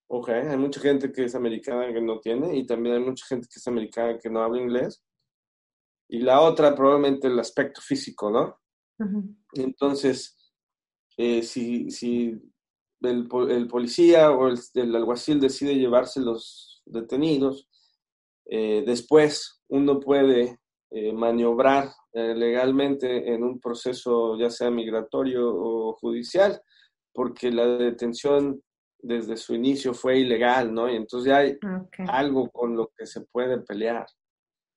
[0.10, 3.48] Ok, hay mucha gente que es americana que no tiene y también hay mucha gente
[3.48, 5.04] que es americana que no habla inglés.
[6.10, 8.60] Y la otra probablemente el aspecto físico, ¿no?
[9.54, 10.41] Entonces,
[11.22, 12.42] eh, si, si
[13.02, 17.70] el, el policía o el, el, alguacil decide llevarse los detenidos,
[18.46, 25.94] eh, después uno puede eh, maniobrar eh, legalmente en un proceso ya sea migratorio o
[25.94, 26.62] judicial,
[27.14, 28.62] porque la detención
[29.00, 30.90] desde su inicio fue ilegal, ¿no?
[30.90, 31.58] Y entonces ya hay
[32.08, 34.06] algo con lo que se puede pelear.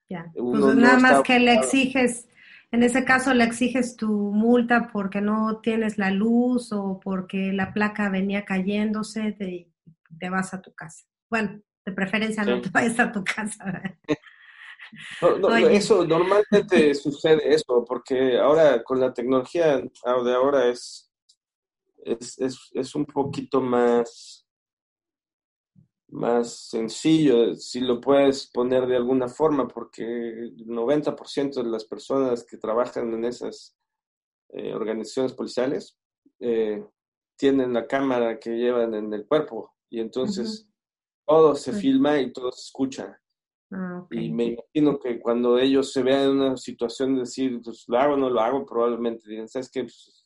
[0.09, 0.31] Ya.
[0.35, 2.29] Pues nada más que le exiges,
[2.75, 7.73] en ese caso le exiges tu multa porque no tienes la luz o porque la
[7.73, 9.71] placa venía cayéndose, te,
[10.19, 11.05] te vas a tu casa.
[11.31, 13.81] Bueno, de preferencia no te vayas a tu casa.
[15.71, 21.13] eso normalmente sucede eso, porque ahora con la tecnología de ahora es,
[22.05, 24.44] es, es, es un poquito más,
[26.15, 32.47] más sencillo, si lo puedes poner de alguna forma, porque el 90% de las personas
[32.49, 33.77] que trabajan en esas
[34.51, 35.99] eh, organizaciones policiales
[36.39, 36.87] eh,
[37.37, 40.71] tienen la cámara que llevan en el cuerpo y entonces
[41.27, 43.21] todo se filma y todo se escucha.
[43.73, 47.87] Ah, y me imagino que cuando ellos se vean en una situación de decir, pues
[47.89, 49.83] lo hago o no lo hago, probablemente digan, ¿sabes qué?
[49.83, 50.25] Pues,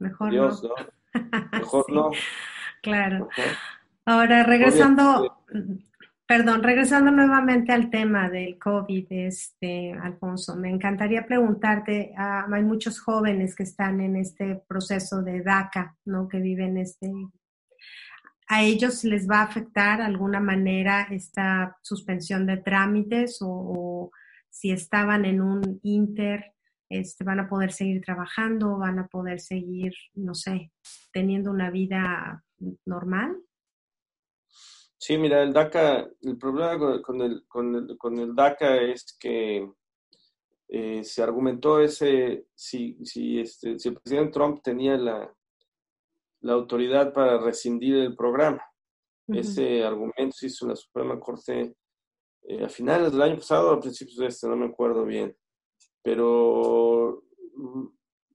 [0.00, 0.74] Mejor Dios, ¿no?
[1.52, 2.10] Mejor no.
[2.82, 3.28] Claro.
[4.04, 5.44] Ahora, regresando,
[6.26, 13.00] perdón, regresando nuevamente al tema del COVID, este, Alfonso, me encantaría preguntarte, ah, hay muchos
[13.00, 16.28] jóvenes que están en este proceso de DACA, ¿no?
[16.28, 17.12] Que viven este
[18.48, 24.10] ¿A ellos les va a afectar de alguna manera esta suspensión de trámites o,
[24.50, 26.52] si estaban en un inter,
[26.90, 30.70] este, van a poder seguir trabajando, van a poder seguir, no sé,
[31.12, 32.44] teniendo una vida
[32.84, 33.38] normal?
[35.02, 39.68] Sí, mira, el DACA, el problema con el, con el, DACA es que
[40.68, 45.34] eh, se argumentó ese, si, si, este, si el presidente Trump tenía la,
[46.42, 48.62] la autoridad para rescindir el programa.
[49.26, 51.74] Ese argumento se hizo en la Suprema Corte
[52.42, 55.36] eh, a finales del año pasado, a principios de este, no me acuerdo bien.
[56.00, 57.24] Pero
[57.56, 57.86] mm,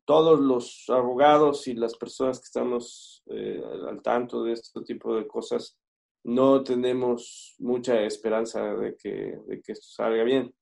[0.04, 5.26] todos los abogados y las personas que estamos eh, al tanto de este tipo de
[5.26, 5.80] cosas
[6.28, 10.54] no tenemos mucha esperanza de que, de que esto salga bien.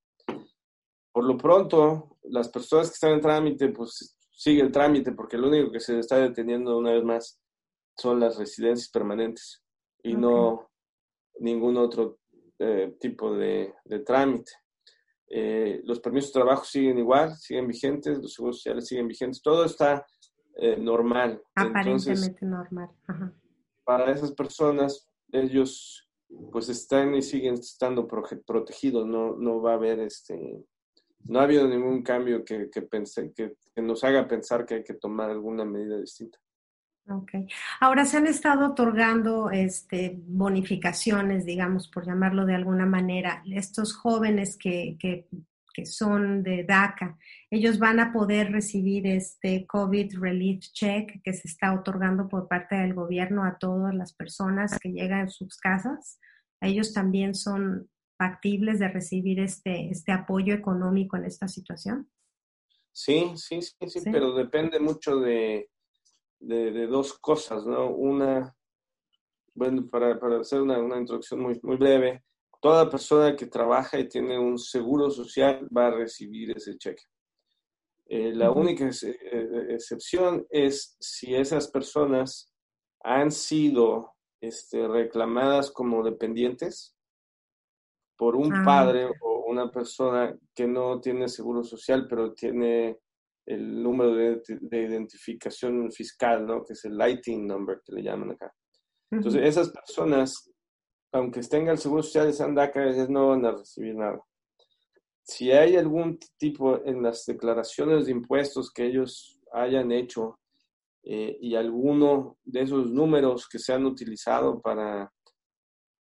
[1.11, 5.47] Por lo pronto, las personas que están en trámite, pues sigue el trámite porque lo
[5.47, 7.41] único que se está deteniendo una vez más
[7.97, 9.63] son las residencias permanentes
[10.03, 10.69] y no
[11.39, 12.19] ningún otro
[12.59, 13.73] eh, tipo de,
[14.05, 14.51] trámite.
[15.27, 19.65] Eh, los permisos de trabajo siguen igual, siguen vigentes, los seguros sociales siguen vigentes, todo
[19.65, 20.05] está
[20.57, 21.41] eh, normal.
[21.55, 22.91] Aparentemente normal.
[23.83, 26.09] Para esas personas, ellos
[26.51, 30.65] pues están y siguen estando protegidos, no, no va a haber este,
[31.25, 32.87] no ha habido ningún cambio que, que,
[33.35, 36.39] que, nos haga pensar que hay que tomar alguna medida distinta.
[37.07, 37.31] Ok.
[37.79, 43.43] Ahora se han estado otorgando este, bonificaciones, digamos, por llamarlo de alguna manera.
[43.45, 45.27] Estos jóvenes que, que,
[45.75, 47.17] que, son de DACA,
[47.49, 52.75] ellos van a poder recibir este COVID Relief Check que se está otorgando por parte
[52.75, 56.19] del gobierno a todas las personas que llegan a sus casas.
[56.61, 62.09] Ellos también son factibles de recibir este, este apoyo económico en esta situación?
[62.91, 65.69] Sí, sí, sí, sí, pero depende mucho de,
[66.39, 67.89] de, dos cosas, ¿no?
[67.89, 68.55] Una,
[69.53, 72.23] bueno, para, para hacer una, una, introducción muy, muy breve,
[72.65, 77.03] toda persona que trabaja y tiene un seguro social va a recibir ese cheque.
[78.07, 82.51] Eh, la única eh, excepción es si esas personas
[83.03, 86.97] han sido este, reclamadas como dependientes
[88.17, 92.97] por un ah, padre o una persona que no tiene seguro social, pero tiene
[93.45, 96.65] el número de, identificación fiscal, ¿no?
[96.65, 98.51] Que es el lighting number que le llaman acá.
[99.11, 100.51] Entonces, esas personas,
[101.15, 104.21] aunque tengan el seguro social de Sandaca, ellas no van a recibir nada.
[105.23, 110.39] Si hay algún tipo en las declaraciones de impuestos que ellos hayan hecho
[111.03, 115.11] eh, y alguno de esos números que se han utilizado para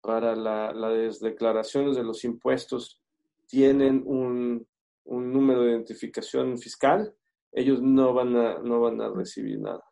[0.03, 3.01] para las declaraciones de los impuestos
[3.47, 4.67] tienen un,
[5.05, 7.15] número de identificación fiscal,
[7.53, 9.85] ellos no van a, no van a recibir nada.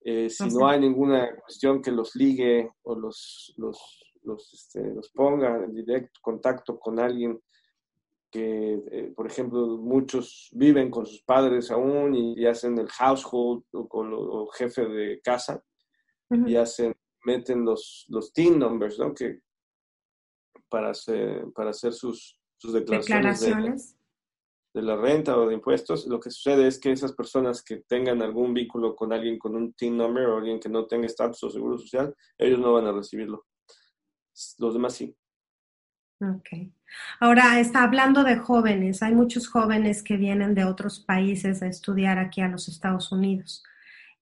[0.00, 5.10] Eh, si no hay ninguna cuestión que los ligue o los, los, los, este, los
[5.10, 7.40] ponga en directo contacto con alguien
[8.30, 13.88] que, eh, por ejemplo, muchos viven con sus padres aún y, hacen el household o
[13.88, 15.62] con el jefe de casa
[16.30, 16.94] y hacen
[17.26, 19.12] meten los, los team numbers, ¿no?
[19.12, 19.40] Que
[20.68, 23.98] para hacer, para hacer sus, sus declaraciones.
[24.72, 28.22] de la renta o de impuestos, lo que sucede es que esas personas que tengan
[28.22, 31.50] algún vínculo con alguien con un team number o alguien que no tenga estatus o
[31.50, 33.44] seguro social, ellos no van a recibirlo.
[34.58, 35.16] Los demás sí.
[36.20, 36.72] Ok.
[37.20, 39.02] Ahora, está hablando de jóvenes.
[39.02, 43.62] Hay muchos jóvenes que vienen de otros países a estudiar aquí a los Estados Unidos.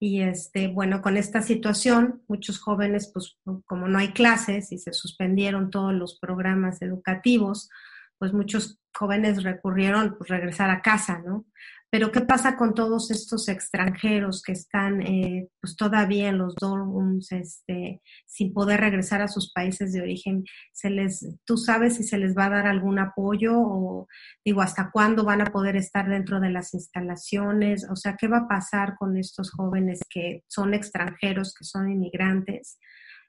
[0.01, 4.93] Y este, bueno, con esta situación, muchos jóvenes, pues como no hay clases y se
[4.93, 7.71] suspendieron todos los programas educativos,
[8.19, 11.47] pues muchos jóvenes recurrieron pues regresar a casa, ¿no?
[11.91, 17.31] Pero ¿qué pasa con todos estos extranjeros que están eh, pues todavía en los dorms,
[17.31, 20.45] este, sin poder regresar a sus países de origen?
[20.73, 24.09] ¿Se les, ¿Tú sabes si se les va a dar algún apoyo o
[24.45, 27.89] digo, hasta cuándo van a poder estar dentro de las instalaciones?
[27.89, 32.79] O sea, ¿qué va a pasar con estos jóvenes que son extranjeros, que son inmigrantes?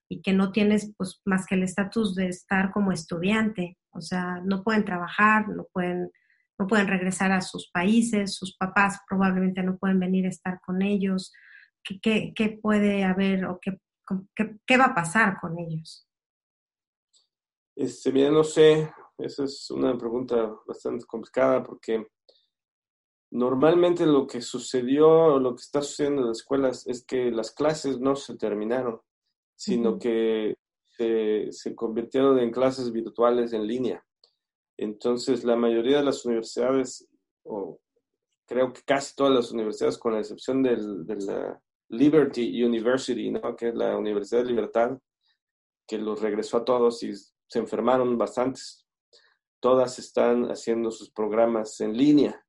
[0.08, 4.41] y que no tienes pues más que el estatus de estar como estudiante, o sea,
[4.43, 6.12] no pueden trabajar, no pueden
[6.58, 10.82] no pueden regresar a sus países, sus papás probablemente no pueden venir a estar con
[10.82, 11.34] ellos.
[11.84, 13.80] ¿Qué, qué, puede haber o qué,
[14.66, 16.08] qué, va a pasar con ellos?
[17.76, 22.08] Este, bien, no sé, esa es una pregunta bastante complicada porque
[23.32, 27.99] normalmente lo que sucedió, lo que está sucediendo en las escuelas es que las clases
[27.99, 29.01] no se terminaron,
[29.56, 30.56] sino que
[30.97, 34.03] se, se convirtieron en clases virtuales en línea.
[34.78, 37.07] Entonces, la mayoría de las universidades,
[37.43, 37.80] o
[38.47, 43.55] creo que casi todas las universidades, con la excepción del, de la Liberty University, ¿no?
[43.55, 44.97] que es la Universidad de Libertad,
[45.88, 48.88] que los regresó a todos y se enfermaron bastantes,
[49.59, 52.43] todas están haciendo sus programas en línea.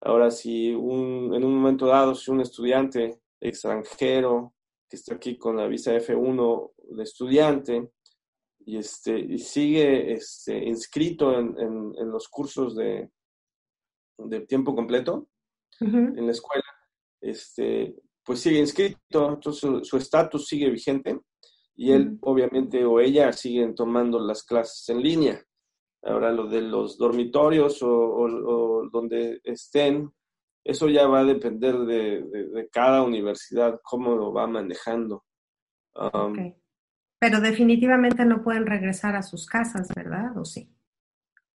[0.00, 4.54] Ahora, si un, en un momento dado, si un estudiante extranjero
[4.88, 7.92] que está aquí con la visa F1 de estudiante
[8.66, 13.10] y, este, y sigue este, inscrito en, en, los cursos de,
[14.18, 15.28] de tiempo completo
[15.80, 16.64] en la escuela,
[17.20, 21.18] este, pues sigue inscrito, entonces su estatus sigue vigente
[21.74, 25.42] y él obviamente o ella siguen tomando las clases en línea.
[26.04, 30.12] Ahora lo de los dormitorios o, o, donde estén,
[30.64, 35.24] eso ya va a depender de, de, cada universidad, cómo lo va manejando.
[35.94, 36.54] Um,
[37.22, 40.36] pero definitivamente no pueden regresar a sus casas, ¿verdad?
[40.36, 40.68] ¿O sí?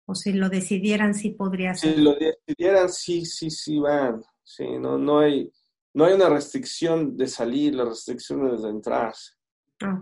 [0.06, 1.94] O si lo decidieran, sí podría ser.
[1.94, 4.24] Si lo decidieran, sí, sí, sí van.
[4.42, 5.52] Sí, no, no hay,
[5.92, 9.12] no hay una restricción de salir, la restricción es de entrar.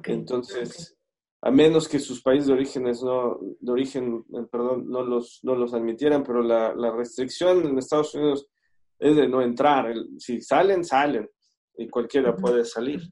[0.05, 0.97] Entonces,
[1.43, 5.57] a menos que sus países de orígenes no, de origen, eh, perdón, no los, no
[5.57, 8.47] los admitieran, pero la, la restricción en Estados Unidos
[9.01, 9.93] es de no entrar.
[10.19, 11.29] si salen, salen
[11.77, 13.03] y cualquiera puede salir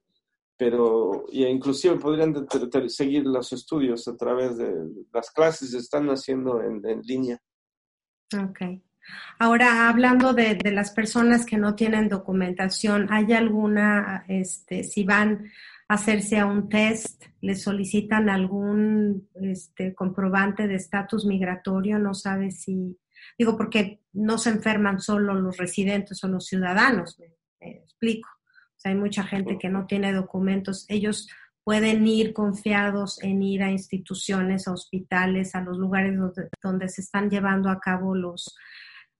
[0.56, 2.46] pero y inclusive podrían
[2.88, 4.72] seguir los estudios a través de
[5.12, 7.40] las clases que están haciendo en, línea.
[8.36, 8.60] Ok.
[9.38, 15.50] Ahora, hablando de, de, las personas que no tienen documentación, ¿hay alguna, este, si van
[15.88, 21.98] a hacerse a un test, les solicitan algún este, comprobante de estatus migratorio?
[21.98, 22.98] No sabe si,
[23.38, 27.18] digo, porque no se enferman solo los residentes o los ciudadanos,
[27.60, 28.33] me explico
[28.84, 30.84] hay mucha gente que no tiene documentos.
[30.88, 31.28] Ellos
[31.64, 36.18] pueden ir confiados en ir a instituciones, a hospitales, a los lugares
[36.62, 38.54] donde, se están llevando a cabo los,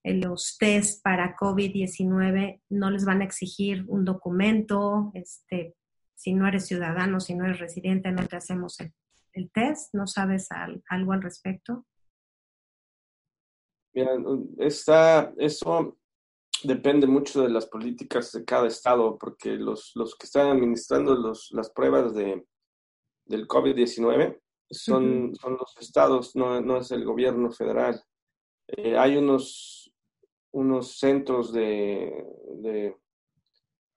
[0.03, 2.61] eh, los test para COVID-19.
[2.69, 5.11] No les van a exigir un documento.
[5.15, 5.75] Este,
[6.15, 9.95] si no eres ciudadano, si no eres residente, no te hacemos el, test.
[9.95, 10.49] ¿No sabes
[10.89, 11.87] algo al respecto?
[13.95, 14.11] Mira,
[14.59, 15.97] está, eso
[16.65, 21.51] depende mucho de las políticas de cada estado, porque los, los que están administrando los,
[21.53, 22.45] las pruebas de,
[23.27, 24.41] del COVID-19
[24.71, 28.03] son, son los estados, no, no, es el gobierno federal.
[28.69, 29.93] Eh, hay unos,
[30.53, 32.25] unos centros de,
[32.57, 32.97] de,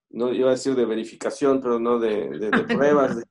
[0.10, 3.18] no iba a decir de verificación, pero no de, de, pruebas.
[3.18, 3.24] de,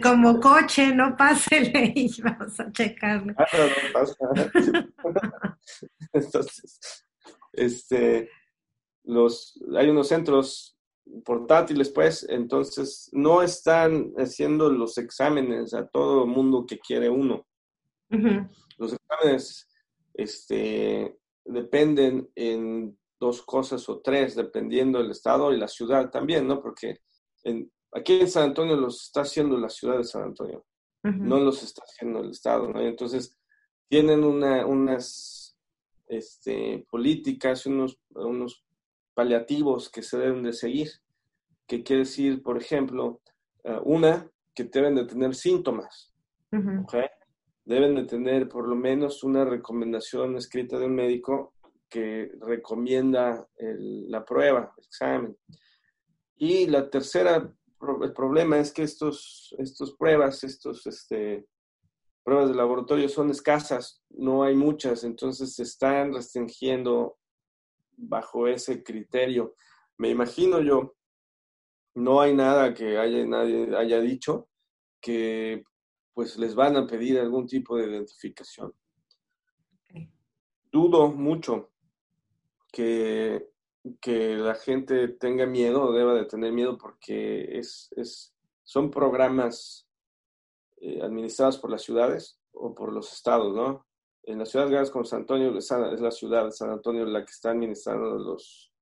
[0.02, 3.34] como coche, no pásele y vamos a checarlo.
[3.38, 4.14] Ah, no pasa.
[6.12, 7.04] Entonces,
[7.52, 8.28] este,
[9.04, 10.78] los, hay unos centros
[11.24, 17.46] portátiles, pues, entonces no están haciendo los exámenes a todo el mundo que quiere uno.
[18.78, 19.68] Los exámenes
[20.14, 26.60] este, dependen en dos cosas o tres, dependiendo del estado y la ciudad también, ¿no?
[26.60, 26.98] Porque
[27.44, 30.64] en, aquí en San Antonio los está haciendo la ciudad de San Antonio,
[31.02, 32.80] no los está haciendo el estado, ¿no?
[32.80, 33.38] entonces
[33.88, 35.39] tienen una, unas
[36.10, 38.64] este, políticas, unos, unos
[39.14, 40.88] paliativos que se deben de seguir,
[41.66, 43.20] que quiere decir, por ejemplo,
[43.64, 46.12] eh, una, que deben de tener síntomas,
[47.64, 51.54] deben de tener por lo menos una recomendación escrita de un médico
[51.88, 55.36] que recomienda la prueba, el examen.
[56.36, 57.36] Y la tercera,
[58.02, 61.46] el problema es que estos, estos pruebas, estos este,
[62.30, 67.18] pruebas de laboratorio son escasas, no hay muchas, entonces se están restringiendo
[67.96, 69.56] bajo ese criterio.
[69.98, 70.94] Me imagino yo,
[71.96, 74.48] no hay nada que haya, nadie haya dicho
[75.00, 75.64] que
[76.14, 78.72] pues les van a pedir algún tipo de identificación.
[80.70, 81.72] Dudo mucho
[82.72, 83.44] que,
[84.00, 89.89] que, la gente tenga miedo o deba de tener miedo porque es, es son programas
[90.80, 93.86] eh, administrados por las ciudades o por los estados, ¿no?
[94.22, 97.30] En las ciudades grandes como San Antonio, es la ciudad de San Antonio la que
[97.30, 98.72] está administrando los,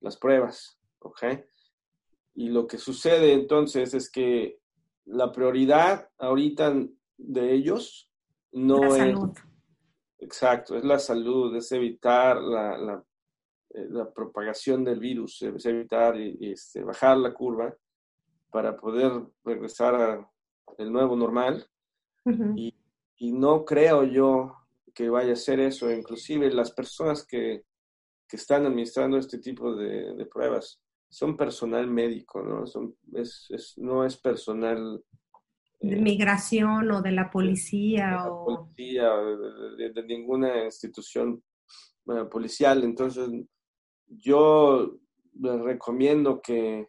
[0.00, 1.24] las pruebas, ¿ok?
[2.34, 4.60] Y lo que sucede entonces es que
[5.06, 6.74] la prioridad ahorita
[7.16, 8.10] de ellos
[8.52, 9.18] no la es...
[10.18, 13.04] Exacto, es la salud, es evitar la, la,
[13.70, 17.74] eh, la propagación del virus, es evitar y, este, bajar la curva
[18.50, 19.12] para poder
[19.44, 20.26] regresar
[20.78, 21.66] al nuevo normal.
[22.24, 22.52] Uh -huh.
[22.56, 22.74] y,
[23.18, 24.54] y, no creo yo
[24.94, 25.90] que vaya a ser eso.
[25.90, 27.62] Inclusive las personas que,
[28.28, 32.66] que están administrando este tipo de, de pruebas son personal médico, ¿no?
[32.66, 35.02] Son, es, es, no es personal...
[35.80, 38.06] Eh, de migración o de la policía.
[38.06, 38.44] De, la o...
[38.44, 41.42] policía, de, de, de, ninguna institución
[42.04, 42.82] bueno, policial.
[42.82, 43.28] Entonces,
[44.08, 44.98] yo
[45.40, 46.88] les recomiendo que,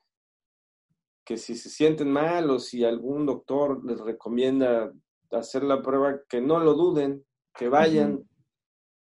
[1.28, 4.94] que si se sienten mal o si algún doctor les recomienda
[5.32, 8.14] hacer la prueba, que no lo duden, que vayan.
[8.14, 8.28] Uh -huh.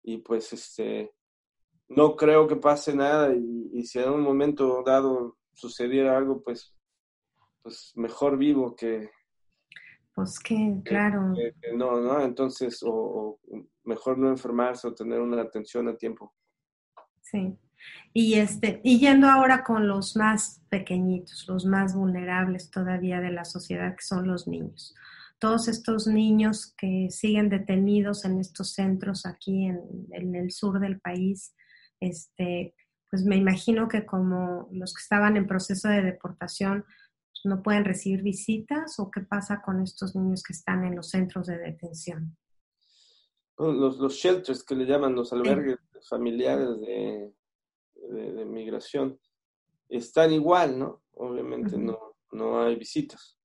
[0.03, 1.15] Y pues, este,
[1.89, 6.75] no creo que pase nada y, y, si en un momento dado sucediera algo, pues,
[7.63, 9.09] pues mejor vivo que...
[10.13, 11.33] Pues que, claro.
[11.33, 12.21] Que, que no, ¿no?
[12.23, 13.41] Entonces, o, o,
[13.85, 16.35] mejor no enfermarse o tener una atención a tiempo.
[17.21, 17.57] Sí.
[18.13, 23.45] Y, este, y yendo ahora con los más pequeñitos, los más vulnerables todavía de la
[23.45, 24.95] sociedad, que son los niños.
[25.39, 29.81] Todos estos niños que siguen detenidos en estos centros aquí en,
[30.13, 31.55] en el sur del país,
[32.01, 32.75] este,
[33.11, 37.85] pues me imagino que como los que estaban en proceso de deportación pues no pueden
[37.85, 42.37] recibir visitas o qué pasa con estos niños que están en los centros de detención.
[43.59, 45.99] Los, los shelters que le llaman los albergues sí.
[46.09, 47.33] familiares de,
[48.09, 49.19] de, de, migración
[49.89, 51.03] están igual, ¿no?
[51.15, 53.39] Obviamente no, no hay visitas.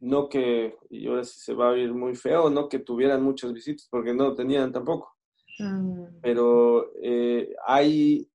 [0.00, 3.52] No que, y ahora sí se va a oír muy feo, no que tuvieran muchas
[3.52, 5.16] visitas, porque no tenían tampoco.
[5.58, 6.20] Mm.
[6.22, 8.28] Pero eh, hay,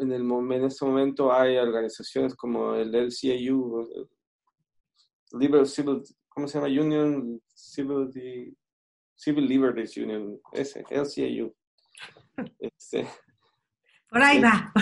[0.00, 4.08] en, el, en este momento hay organizaciones como el LCAU,
[5.38, 6.68] Liberal Civil, ¿cómo se llama?
[6.68, 8.56] Union Civil,
[9.16, 11.54] Civil Liberties Union, ese, LCAU.
[12.58, 13.06] Este,
[14.14, 14.72] por ahí va.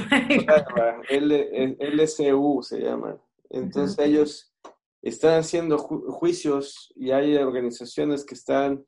[1.08, 3.18] L, LCU se llama.
[3.48, 4.06] Entonces uh -huh.
[4.06, 4.54] ellos
[5.00, 8.84] están haciendo ju juicios y hay organizaciones que están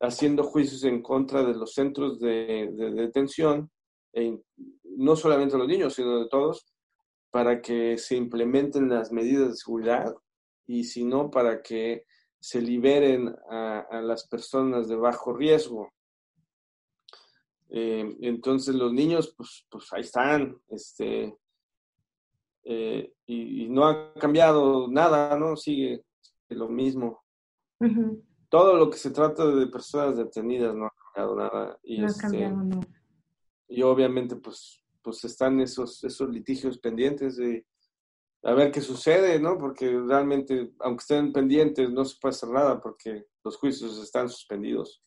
[0.00, 3.70] haciendo juicios en contra de los centros de, de, de detención,
[4.14, 4.40] e
[4.96, 6.64] no solamente de los niños, sino de todos,
[7.30, 10.14] para que se implementen las medidas de seguridad
[10.66, 12.04] y si no, para que
[12.40, 15.92] se liberen a, a las personas de bajo riesgo.
[17.74, 21.34] Eh, entonces los niños, pues, pues ahí están, este,
[22.64, 25.56] eh, y, y, no ha cambiado nada, ¿no?
[25.56, 26.04] Sigue
[26.50, 27.24] lo mismo.
[27.80, 31.78] Uh -huh todo lo que se trata de personas detenidas no ha cambiado nada.
[31.82, 32.86] Y, no ha este, cambiado nada.
[33.66, 37.66] Y obviamente, pues, pues están esos, esos litigios pendientes de
[38.42, 39.56] a ver qué sucede, ¿no?
[39.56, 45.02] Porque realmente, aunque estén pendientes, no se puede hacer nada porque los juicios están suspendidos.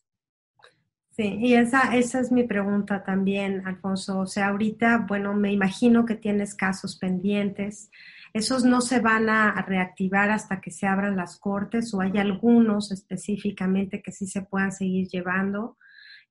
[1.16, 4.18] Sí, y esa, esa es mi pregunta también, Alfonso.
[4.18, 7.90] O sea, ahorita, bueno, me imagino que tienes casos pendientes
[8.36, 12.92] esos no se van a reactivar hasta que se abran las cortes o hay algunos
[12.92, 15.78] específicamente que sí se puedan seguir llevando.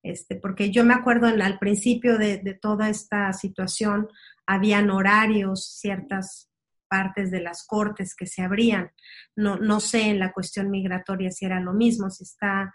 [0.04, 4.08] Este, porque yo me acuerdo en, al principio de, de toda esta situación,
[4.46, 6.48] habían horarios, ciertas
[6.86, 8.92] partes de las cortes que se abrían.
[9.34, 12.72] No, no sé en la cuestión migratoria si era lo mismo, si está,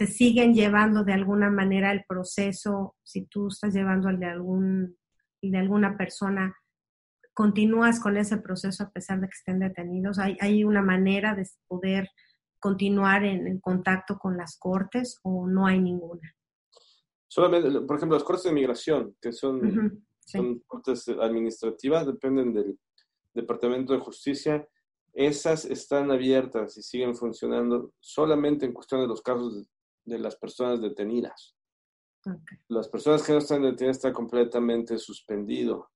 [0.00, 4.96] se siguen llevando de alguna manera el proceso, si tú estás llevando el de algún,
[5.42, 6.56] de alguna persona
[7.34, 10.18] continúas con ese proceso a pesar de que estén detenidos?
[10.18, 12.08] ¿Hay, hay una manera de poder
[12.58, 16.34] continuar en, en, contacto con las cortes o no hay ninguna?
[17.28, 20.38] Solamente, por ejemplo, las cortes de migración, que son, uh -huh, sí.
[20.38, 22.78] son cortes administrativas, dependen del
[23.34, 24.66] Departamento de Justicia,
[25.12, 29.68] esas están abiertas y siguen funcionando solamente en cuestión de los casos
[30.10, 31.56] de las personas detenidas.
[32.68, 35.90] Las personas que no están detenidas está completamente suspendido.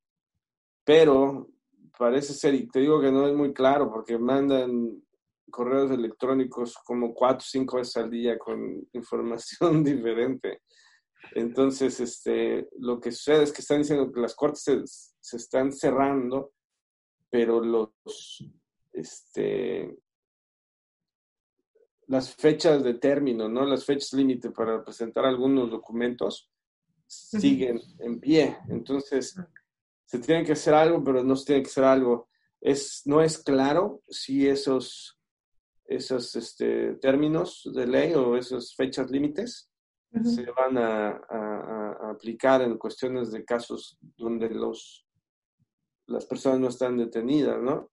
[0.84, 1.50] Pero
[1.98, 5.02] parece ser, y te digo que no es muy claro, porque mandan
[5.50, 10.62] correos electrónicos como cuatro o cinco veces al día con información diferente.
[11.34, 14.82] Entonces, este, lo que sucede es que están diciendo que las cortes se,
[15.20, 16.52] se están cerrando,
[17.30, 17.92] pero los,
[18.92, 19.96] este,
[22.08, 23.64] las fechas de término, ¿no?
[23.64, 26.50] Las fechas límite para presentar algunos documentos
[27.06, 28.58] siguen en pie.
[28.68, 29.36] Entonces,
[30.04, 32.28] se tiene que hacer algo, pero no se tiene que hacer algo.
[32.60, 35.18] Es, no es claro si esos,
[35.84, 39.70] esos este, términos de ley o esas fechas límites
[40.22, 45.04] se van a, a, aplicar en cuestiones de casos donde los,
[46.06, 47.90] las personas no están detenidas, ¿no?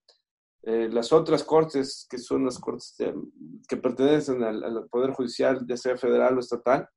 [0.64, 2.94] Eh, las otras cortes, que son las cortes
[3.68, 6.88] que pertenecen al, Poder Judicial, ya sea federal o estatal,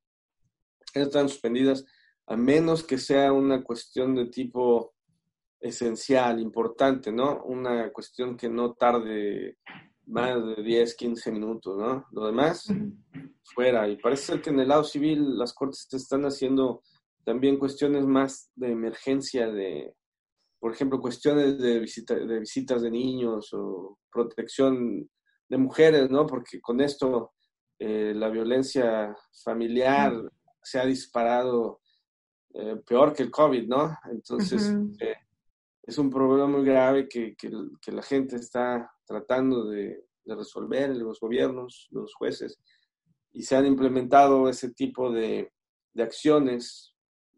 [0.94, 1.84] están suspendidas
[2.28, 4.94] a menos que sea una cuestión de tipo
[5.60, 7.44] esencial, importante, ¿no?
[7.44, 9.58] Una cuestión que no tarde
[10.06, 12.06] más de 10, 15 minutos, ¿no?
[12.12, 12.68] Lo demás,
[13.44, 13.88] fuera.
[13.88, 16.84] Y parece ser que en el lado civil las cortes te están haciendo
[17.24, 19.96] también cuestiones más de emergencia, de,
[20.66, 25.08] por ejemplo, cuestiones de, visita, de visitas de niños o protección
[25.48, 26.26] de mujeres, ¿no?
[26.26, 27.34] Porque con esto
[27.78, 30.12] eh, la violencia familiar
[30.64, 31.82] se ha disparado
[32.56, 33.96] eh, peor que el COVID, ¿no?
[34.10, 35.18] Entonces, eh,
[35.84, 41.20] es un problema muy grave que, que, la gente está tratando de, de, resolver, los
[41.20, 42.60] gobiernos, los jueces,
[43.34, 45.54] y se han implementado ese tipo de,
[45.94, 46.96] de acciones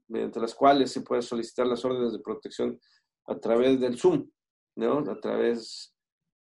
[0.07, 2.79] mediante las cuales se puede solicitar las órdenes de protección
[3.27, 4.29] a través del Zoom,
[4.75, 4.99] ¿no?
[4.99, 5.93] A través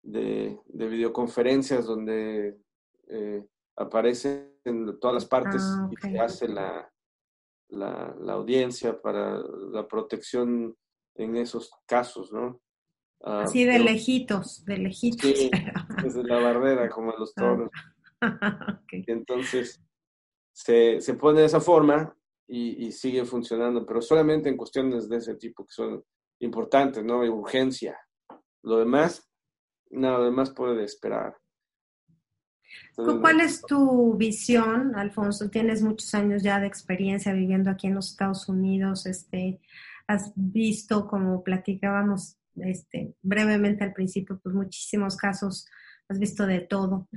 [0.03, 2.59] de, de videoconferencias donde
[3.09, 3.45] eh,
[3.77, 6.91] aparecen en todas las partes ah, y se hace la,
[7.69, 10.77] la, la, audiencia para la protección
[11.17, 12.61] en esos casos, ¿no?
[13.25, 15.31] Ah, Así de lejitos, de lejitos.
[15.31, 15.51] Sí,
[16.03, 17.41] desde la barrera, como los ah.
[17.41, 17.71] toros.
[18.91, 19.81] Entonces,
[20.53, 22.17] se, se, pone de esa forma
[22.47, 26.05] y, y, sigue funcionando, pero solamente en cuestiones de ese tipo que son
[26.43, 27.23] importante, ¿no?
[27.23, 27.99] Hay urgencia.
[28.63, 29.29] Lo demás,
[29.91, 31.37] nada, lo demás puede esperar.
[32.95, 35.51] ¿Cuál es tu visión, Alfonso?
[35.51, 39.07] Tienes muchos años ya de experiencia viviendo aquí en los Estados Unidos.
[39.07, 39.61] Este,
[40.07, 45.67] has visto, como platicábamos este, brevemente al principio, pues muchísimos casos,
[46.09, 47.09] has visto de todo.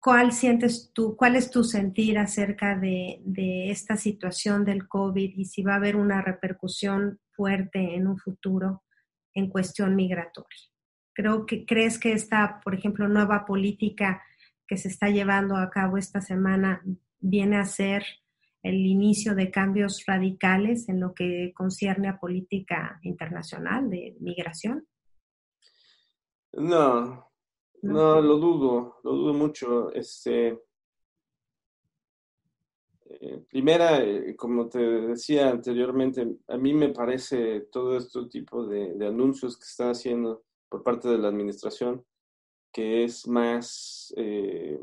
[0.00, 5.44] ¿Cuál sientes tú, cuál es tu sentir acerca de, de esta situación del COVID y
[5.46, 8.82] si va a haber una repercusión fuerte en un futuro
[9.34, 10.58] en cuestión migratoria.
[11.12, 14.22] Creo que crees que esta, por ejemplo, nueva política
[14.66, 16.82] que se está llevando a cabo esta semana
[17.20, 18.04] viene a ser
[18.62, 24.86] el inicio de cambios radicales en lo que concierne a política internacional de migración?
[26.52, 27.30] No,
[27.82, 29.92] no, lo dudo, lo dudo mucho.
[29.92, 30.65] Este,
[33.28, 39.04] eh, primera, eh, como te decía anteriormente, a mí me parece todo este tipo de,
[39.04, 42.04] anuncios que está haciendo por parte de la administración,
[42.72, 44.78] que es más eh,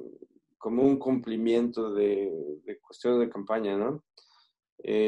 [0.58, 4.04] como un cumplimiento de, cuestiones de campaña, ¿no?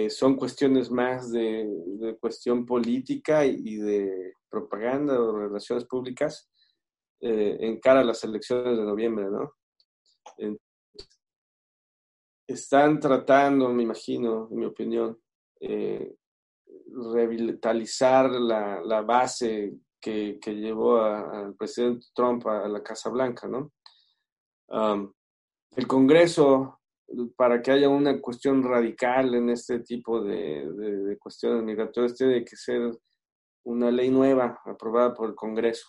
[0.10, 6.50] son cuestiones más de, cuestión política y de propaganda o relaciones públicas
[7.20, 9.52] en cara a las elecciones de noviembre, ¿no?
[12.48, 15.20] Están tratando, me imagino, en mi opinión,
[15.60, 16.16] eh,
[17.14, 23.72] revitalizar la, la base que, que llevó al presidente Trump a, la Casa Blanca, ¿no?
[24.68, 26.80] el Congreso,
[27.36, 32.56] para que haya una cuestión radical en este tipo de, de, cuestiones migratorias, tiene que
[32.56, 32.92] ser
[33.64, 35.88] una ley nueva aprobada por el Congreso.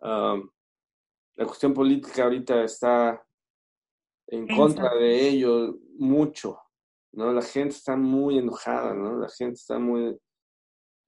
[0.00, 3.24] la cuestión política ahorita está
[4.28, 6.58] en contra de ellos mucho,
[7.12, 7.32] ¿no?
[7.32, 9.18] La gente está muy enojada, ¿no?
[9.18, 10.16] La gente está muy,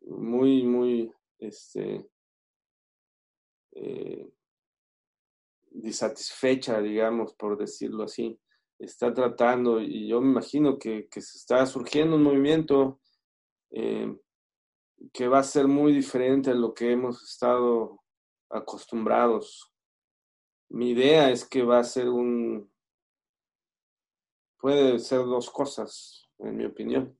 [0.00, 2.08] muy, muy, este,
[3.72, 4.32] eh,
[5.70, 8.38] disatisfecha, digamos, por decirlo así.
[8.78, 13.00] Está tratando, y yo me imagino que, que se está surgiendo un movimiento
[13.72, 14.16] eh,
[15.12, 18.02] que va a ser muy diferente a lo que hemos estado
[18.48, 19.70] acostumbrados.
[20.70, 22.69] Mi idea es que va a ser un,
[24.60, 27.16] puede ser dos cosas, en mi opinión.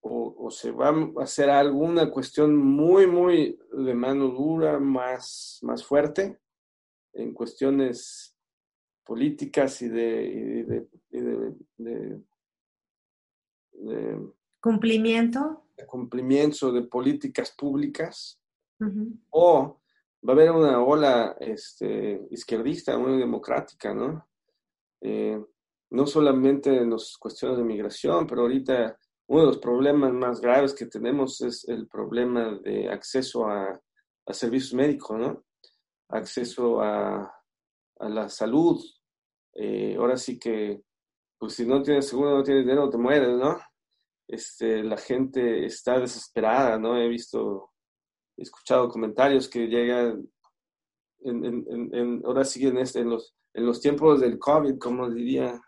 [0.00, 6.38] O, se va a hacer alguna cuestión muy, muy de mano dura, más, más fuerte,
[7.12, 8.34] en cuestiones
[9.04, 10.86] políticas y de,
[14.60, 18.40] cumplimiento, de cumplimiento de políticas públicas,
[19.30, 19.80] o
[20.26, 24.26] va a haber una ola este, izquierdista, muy democrática, ¿no?
[25.00, 25.44] Eh,
[25.90, 28.96] no solamente en las cuestiones de migración, pero ahorita
[29.28, 33.80] uno de los problemas más graves que tenemos es el problema de acceso a,
[34.30, 35.44] servicios médicos, ¿no?
[36.10, 37.34] Acceso a,
[38.00, 38.80] la salud.
[39.54, 40.82] Eh, ahora sí que,
[41.38, 43.58] pues si no tienes seguro, no tienes dinero, te mueres, ¿no?
[44.28, 46.96] Este, la gente está desesperada, ¿no?
[46.96, 47.72] He visto,
[48.36, 50.30] he escuchado comentarios que llegan,
[51.20, 55.60] en, ahora sí en, este, en, los, en los tiempos del COVID, como diría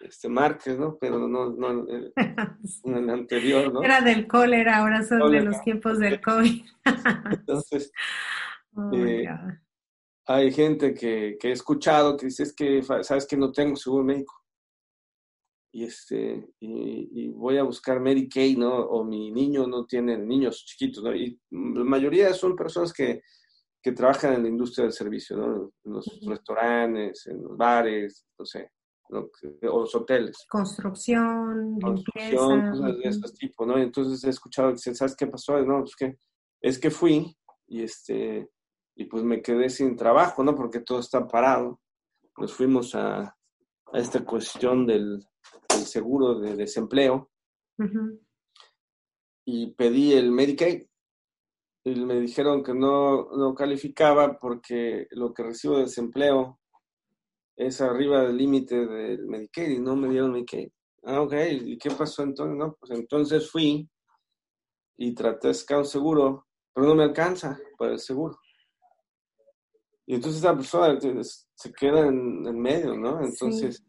[0.00, 0.96] este Márquez, ¿no?
[0.98, 1.86] Pero no, no
[2.84, 3.82] en el anterior, ¿no?
[3.82, 6.62] Era del cólera, ahora son de los tiempos del COVID.
[7.30, 7.92] Entonces,
[8.74, 9.28] oh, eh,
[10.26, 14.04] hay gente que, que, he escuchado que dice, es que, sabes que no tengo seguro
[14.04, 14.34] médico.
[15.72, 18.74] Y, este, y, voy a buscar Medicaid, ¿no?
[18.74, 21.14] O mi niño no tiene, niños chiquitos, ¿no?
[21.14, 23.22] Y la mayoría son personas que,
[23.80, 25.72] que trabajan en la industria del servicio, ¿no?
[25.84, 28.70] En los restaurantes, en los bares, no sé
[29.10, 30.46] los hoteles.
[30.48, 33.78] Construcción, Construcción, cosas de ese tipo, ¿no?
[33.78, 35.58] Entonces he escuchado, ¿sabes qué pasó?
[35.60, 36.16] No, pues que
[36.60, 37.36] es que fui
[37.66, 38.48] y este
[38.96, 40.54] y pues me quedé sin trabajo, ¿no?
[40.54, 41.80] Porque todo está parado.
[42.36, 43.20] Nos fuimos a,
[43.92, 45.26] a esta cuestión del,
[45.84, 47.30] seguro de desempleo
[49.46, 50.86] y pedí el Medicaid
[51.84, 56.59] y me dijeron que no, no calificaba porque lo que recibo de desempleo
[57.60, 60.70] es arriba del límite del Medicaid y no me dieron Medicaid.
[61.04, 62.56] Ah, ok, ¿y qué pasó entonces?
[62.56, 63.88] No, pues entonces fui
[64.96, 68.38] y traté de sacar un seguro, pero no me alcanza para el seguro.
[70.06, 70.98] Y entonces la persona
[71.54, 73.22] se queda en, medio, ¿no?
[73.22, 73.84] Entonces...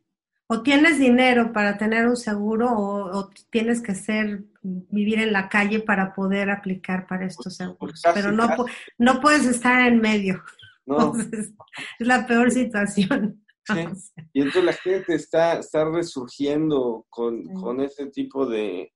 [0.47, 5.79] O tienes dinero para tener un seguro o, tienes que ser, vivir en la calle
[5.79, 8.01] para poder aplicar para estos seguros.
[8.13, 8.49] pero no,
[8.97, 10.43] no puedes estar en medio.
[10.85, 11.13] No.
[11.31, 11.53] es
[11.99, 13.41] la peor situación.
[14.33, 18.93] Y entonces la gente está, está resurgiendo con, con ese tipo de,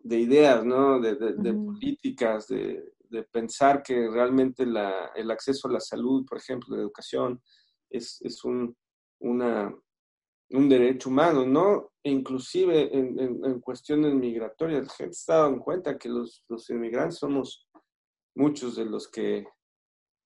[0.00, 1.00] de ideas, ¿no?
[1.00, 6.38] De, de, políticas, de, de, pensar que realmente la, el acceso a la salud, por
[6.38, 7.42] ejemplo, la educación,
[7.90, 8.76] es, es un,
[9.20, 9.74] una,
[10.50, 11.92] un derecho humano, ¿no?
[12.02, 17.18] E inclusive en, en, cuestiones migratorias, la gente está dando cuenta que los, los inmigrantes
[17.18, 17.68] somos
[18.34, 19.46] muchos de los que,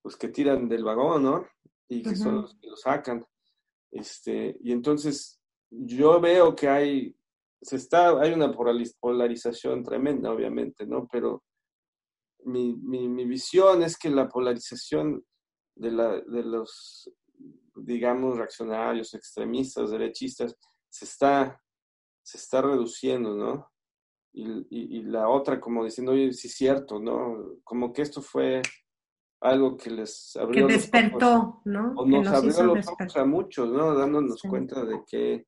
[0.04, 1.46] los que tiran del vagón, ¿no?
[1.88, 3.24] Y que son los que lo sacan.
[3.92, 5.38] Este, y entonces
[5.70, 7.14] yo veo que hay,
[7.60, 11.06] se está, hay una polarización tremenda, obviamente, ¿no?
[11.12, 11.44] Pero
[12.44, 15.24] mi, mi, mi visión es que la polarización
[15.76, 17.10] de, la, de los,
[17.76, 20.56] digamos, reaccionarios, extremistas, derechistas,
[20.88, 21.62] se está,
[22.22, 23.70] se está reduciendo, ¿no?
[24.34, 27.58] Y, y, y, la otra como diciendo, oye, sí es cierto, ¿no?
[27.62, 28.62] Como que esto fue
[29.42, 31.92] algo que les abrió que despertó, ¿no?
[31.96, 33.94] O nos, abrió los ojos a muchos, ¿no?
[33.94, 35.46] Dándonos cuenta de qué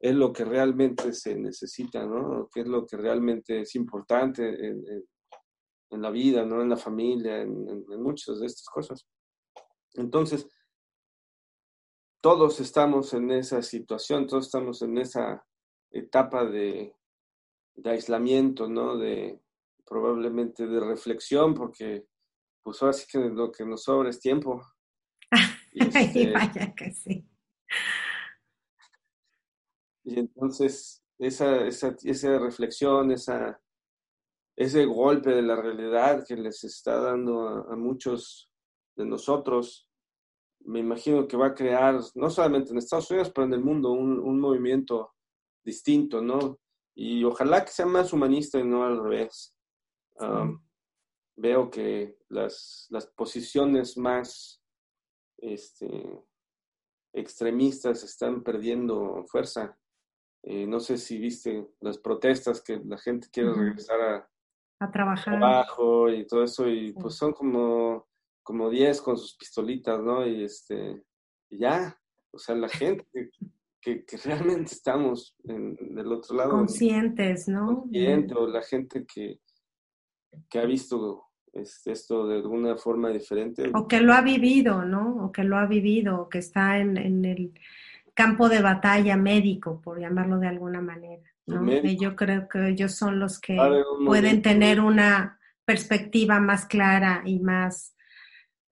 [0.00, 2.48] es lo que realmente se necesita, ¿no?
[2.52, 4.84] Qué es lo que realmente es importante en,
[5.90, 6.62] en, la vida, ¿no?
[6.62, 9.04] En la familia, en, en, muchas de estas cosas.
[9.94, 10.48] Entonces,
[12.20, 15.44] todos estamos en esa situación, todos estamos en esa
[15.90, 16.94] etapa de,
[17.74, 18.96] de aislamiento, ¿no?
[18.96, 19.40] De
[19.84, 22.06] probablemente de reflexión, porque
[22.66, 24.60] pues ahora sí que lo que nos sobra es tiempo.
[25.72, 27.24] y, este, vaya que sí.
[30.02, 33.62] Y entonces, esa, esa, esa reflexión, esa,
[34.56, 38.50] ese golpe de la realidad que les está dando a, muchos
[38.96, 39.88] de nosotros,
[40.64, 43.92] me imagino que va a crear, no solamente en Estados Unidos, pero en el mundo,
[43.92, 45.14] un, un movimiento
[45.64, 46.58] distinto, ¿no?
[46.96, 49.56] Y ojalá que sea más humanista y no al revés
[51.36, 54.62] veo que las, las posiciones más
[55.38, 56.24] este,
[57.12, 59.78] extremistas están perdiendo fuerza.
[60.42, 64.30] Eh, no sé si viste las protestas que la gente quiere regresar a,
[64.80, 65.38] a trabajar.
[65.38, 68.06] Trabajo y todo eso, y pues son como,
[68.42, 70.26] como 10 con sus pistolitas, ¿no?
[70.26, 71.04] Y este,
[71.50, 71.98] ya,
[72.30, 73.06] o sea, la gente
[73.80, 76.50] que, que, realmente estamos en, del otro lado.
[76.50, 77.82] Conscientes, ¿no?
[77.82, 79.40] Consciente, o la gente que,
[80.48, 81.25] que ha visto
[81.56, 83.70] esto de alguna forma diferente.
[83.74, 85.24] O que lo ha vivido, ¿no?
[85.24, 87.52] O que lo ha vivido, o que está en, en el
[88.14, 91.22] campo de batalla médico, por llamarlo de alguna manera.
[91.46, 91.64] ¿no?
[91.82, 93.56] yo creo que ellos son los que
[94.04, 97.94] pueden tener una perspectiva más clara y más,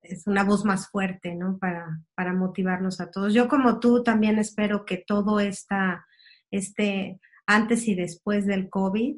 [0.03, 1.59] es una voz más fuerte, ¿no?
[1.59, 3.33] Para, para motivarnos a todos.
[3.33, 6.07] Yo como tú también espero que todo esta,
[6.51, 9.17] este antes y después del COVID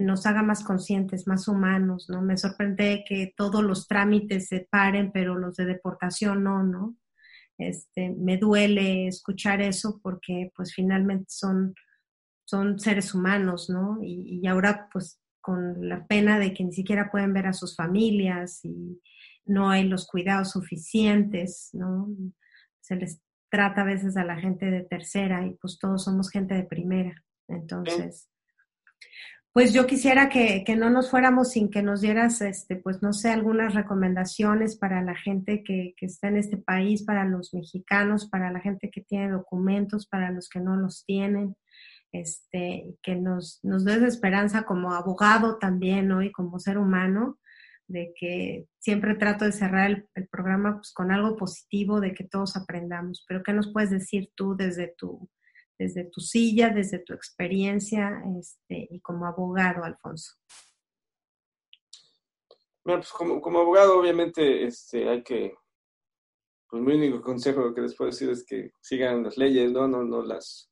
[0.00, 2.22] nos haga más conscientes, más humanos, ¿no?
[2.22, 6.96] Me sorprende que todos los trámites se paren, pero los de deportación no, ¿no?
[7.58, 11.74] Este, me duele escuchar eso porque pues finalmente son,
[12.44, 13.98] son seres humanos, ¿no?
[14.02, 17.76] Y, y ahora pues con la pena de que ni siquiera pueden ver a sus
[17.76, 19.00] familias y
[19.44, 22.08] no hay los cuidados suficientes, ¿no?
[22.80, 26.54] Se les trata a veces a la gente de tercera y pues todos somos gente
[26.54, 27.24] de primera.
[27.48, 28.28] Entonces,
[29.56, 33.30] pues yo quisiera que, no nos fuéramos sin que nos dieras, este, pues no sé,
[33.30, 38.60] algunas recomendaciones para la gente que, está en este país, para los mexicanos, para la
[38.60, 41.56] gente que tiene documentos, para los que no los tienen,
[42.12, 46.20] este, que nos, nos des esperanza como abogado también, ¿no?
[46.20, 47.38] Y como ser humano,
[47.88, 52.24] de que siempre trato de cerrar el, el, programa pues, con algo positivo, de que
[52.24, 53.24] todos aprendamos.
[53.26, 55.30] Pero ¿qué nos puedes decir tú desde tu
[55.78, 60.32] desde tu silla, desde tu experiencia este, y como abogado, Alfonso?
[62.84, 65.54] Bueno, pues como, como abogado, obviamente, este, hay que,
[66.68, 70.04] pues mi único consejo que les puedo decir es que sigan las leyes, no, no,
[70.04, 70.70] no las,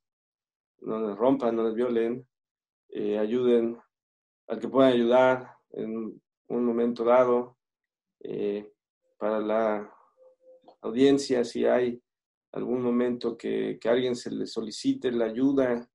[0.80, 2.26] no las rompan, no las violen,
[2.90, 3.78] eh, ayuden
[4.46, 7.58] al que puedan ayudar en un momento dado.
[8.20, 8.70] Eh,
[9.18, 9.94] para la
[10.82, 12.02] audiencia, si hay
[12.54, 15.88] algún momento que, que alguien se le solicite la ayuda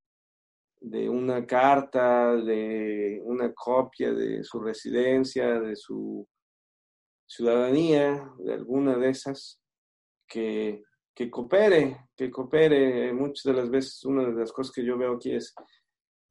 [0.82, 6.28] de una carta, de una copia de su residencia, de su
[7.28, 9.60] ciudadanía, de alguna de esas,
[10.28, 10.84] que,
[11.14, 13.12] que coopere, que coopere.
[13.14, 15.54] Muchas de las veces, una de las cosas que yo veo aquí es,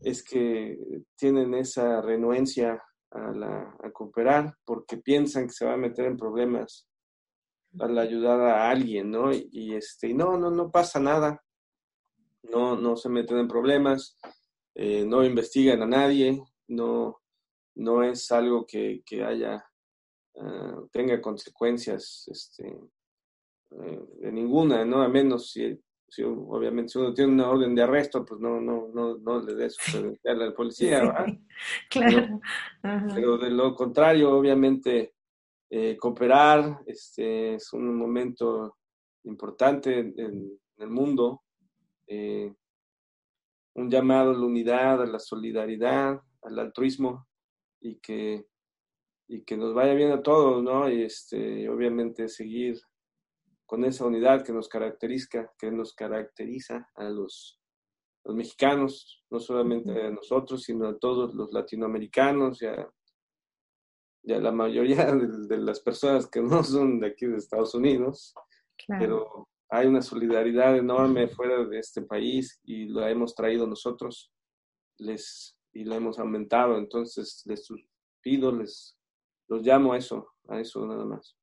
[0.01, 0.79] es que
[1.16, 6.88] tienen esa renuencia a, la, cooperar porque piensan que se va a meter en problemas
[7.73, 9.33] la ayudar a alguien, ¿no?
[9.33, 11.43] Y, este, no, no, no pasa nada,
[12.43, 14.16] no, no se meten en problemas,
[14.75, 17.21] eh, no investigan a nadie, no,
[17.77, 19.64] no es algo que, que haya,
[20.37, 22.69] ah, tenga consecuencias este,
[23.71, 25.03] eh, de ninguna, ¿no?
[25.03, 28.89] A menos si, si, obviamente, si uno tiene una orden de arresto, pues no, no,
[28.95, 31.27] no, no le des su al policía, ¿verdad?
[31.91, 32.41] claro.
[33.14, 35.14] pero de lo contrario, obviamente,
[35.71, 38.79] eh, cooperar, este, es un momento
[39.25, 41.43] importante en, el mundo,
[42.07, 42.55] eh,
[43.75, 47.27] un llamado a la unidad, a la solidaridad, al altruismo
[47.81, 48.47] y que,
[49.29, 50.89] y que nos vaya bien a todos, ¿no?
[50.89, 52.81] Y este, obviamente seguir
[53.66, 57.61] con esa unidad que nos caracteriza, que nos caracteriza a los,
[58.25, 62.89] los mexicanos, no solamente a nosotros, sino a todos los latinoamericanos y a,
[64.23, 68.35] ya la mayoría de, las personas que no son de aquí de Estados Unidos,
[68.87, 74.33] pero hay una solidaridad enorme fuera de este país y lo hemos traído nosotros
[74.99, 76.79] les, y la hemos aumentado.
[76.79, 77.69] Entonces les
[78.23, 78.97] pido, les
[79.49, 81.37] los llamo a eso, a eso nada más.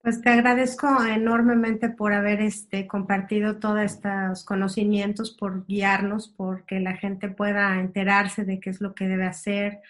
[0.00, 6.78] Pues te agradezco enormemente por haber este, compartido todos estos conocimientos, por guiarnos, por que
[6.78, 9.80] la gente pueda enterarse de qué es lo que debe hacer,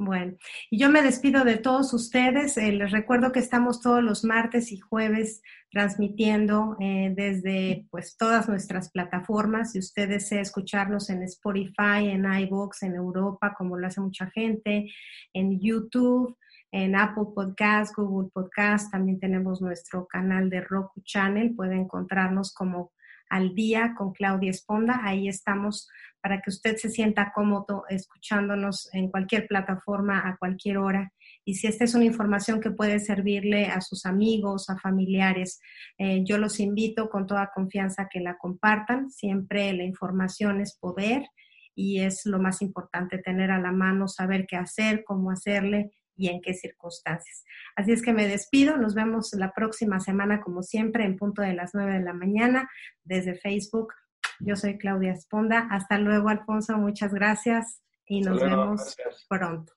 [0.02, 0.34] Bueno,
[0.70, 2.56] y yo me despido de todos ustedes.
[2.56, 8.48] Eh, les recuerdo que estamos todos los martes y jueves transmitiendo eh, desde pues todas
[8.48, 9.72] nuestras plataformas.
[9.72, 14.90] Si usted desea escucharnos en Spotify, en iVoox, en Europa, como lo hace mucha gente,
[15.34, 16.34] en YouTube,
[16.72, 21.54] en Apple Podcast, Google Podcast, también tenemos nuestro canal de Roku Channel.
[21.54, 22.92] Puede encontrarnos como
[23.28, 25.00] al día con Claudia Esponda.
[25.02, 25.88] Ahí estamos
[26.20, 31.12] para que usted se sienta cómodo escuchándonos en cualquier plataforma a cualquier hora.
[31.44, 35.60] Y si esta es una información que puede servirle a sus amigos, a familiares,
[35.98, 39.10] eh, yo los invito con toda confianza que la compartan.
[39.10, 41.24] Siempre la información es poder
[41.74, 45.90] y es lo más importante tener a la mano, saber qué hacer, cómo hacerle
[46.20, 47.44] y en qué circunstancias.
[47.74, 51.54] Así es que me despido, nos vemos la próxima semana como siempre en punto de
[51.54, 52.68] las 9 de la mañana
[53.02, 53.94] desde Facebook.
[54.38, 55.66] Yo soy Claudia Esponda.
[55.70, 58.96] Hasta luego, Alfonso, muchas gracias y nos vemos
[59.28, 59.72] pronto.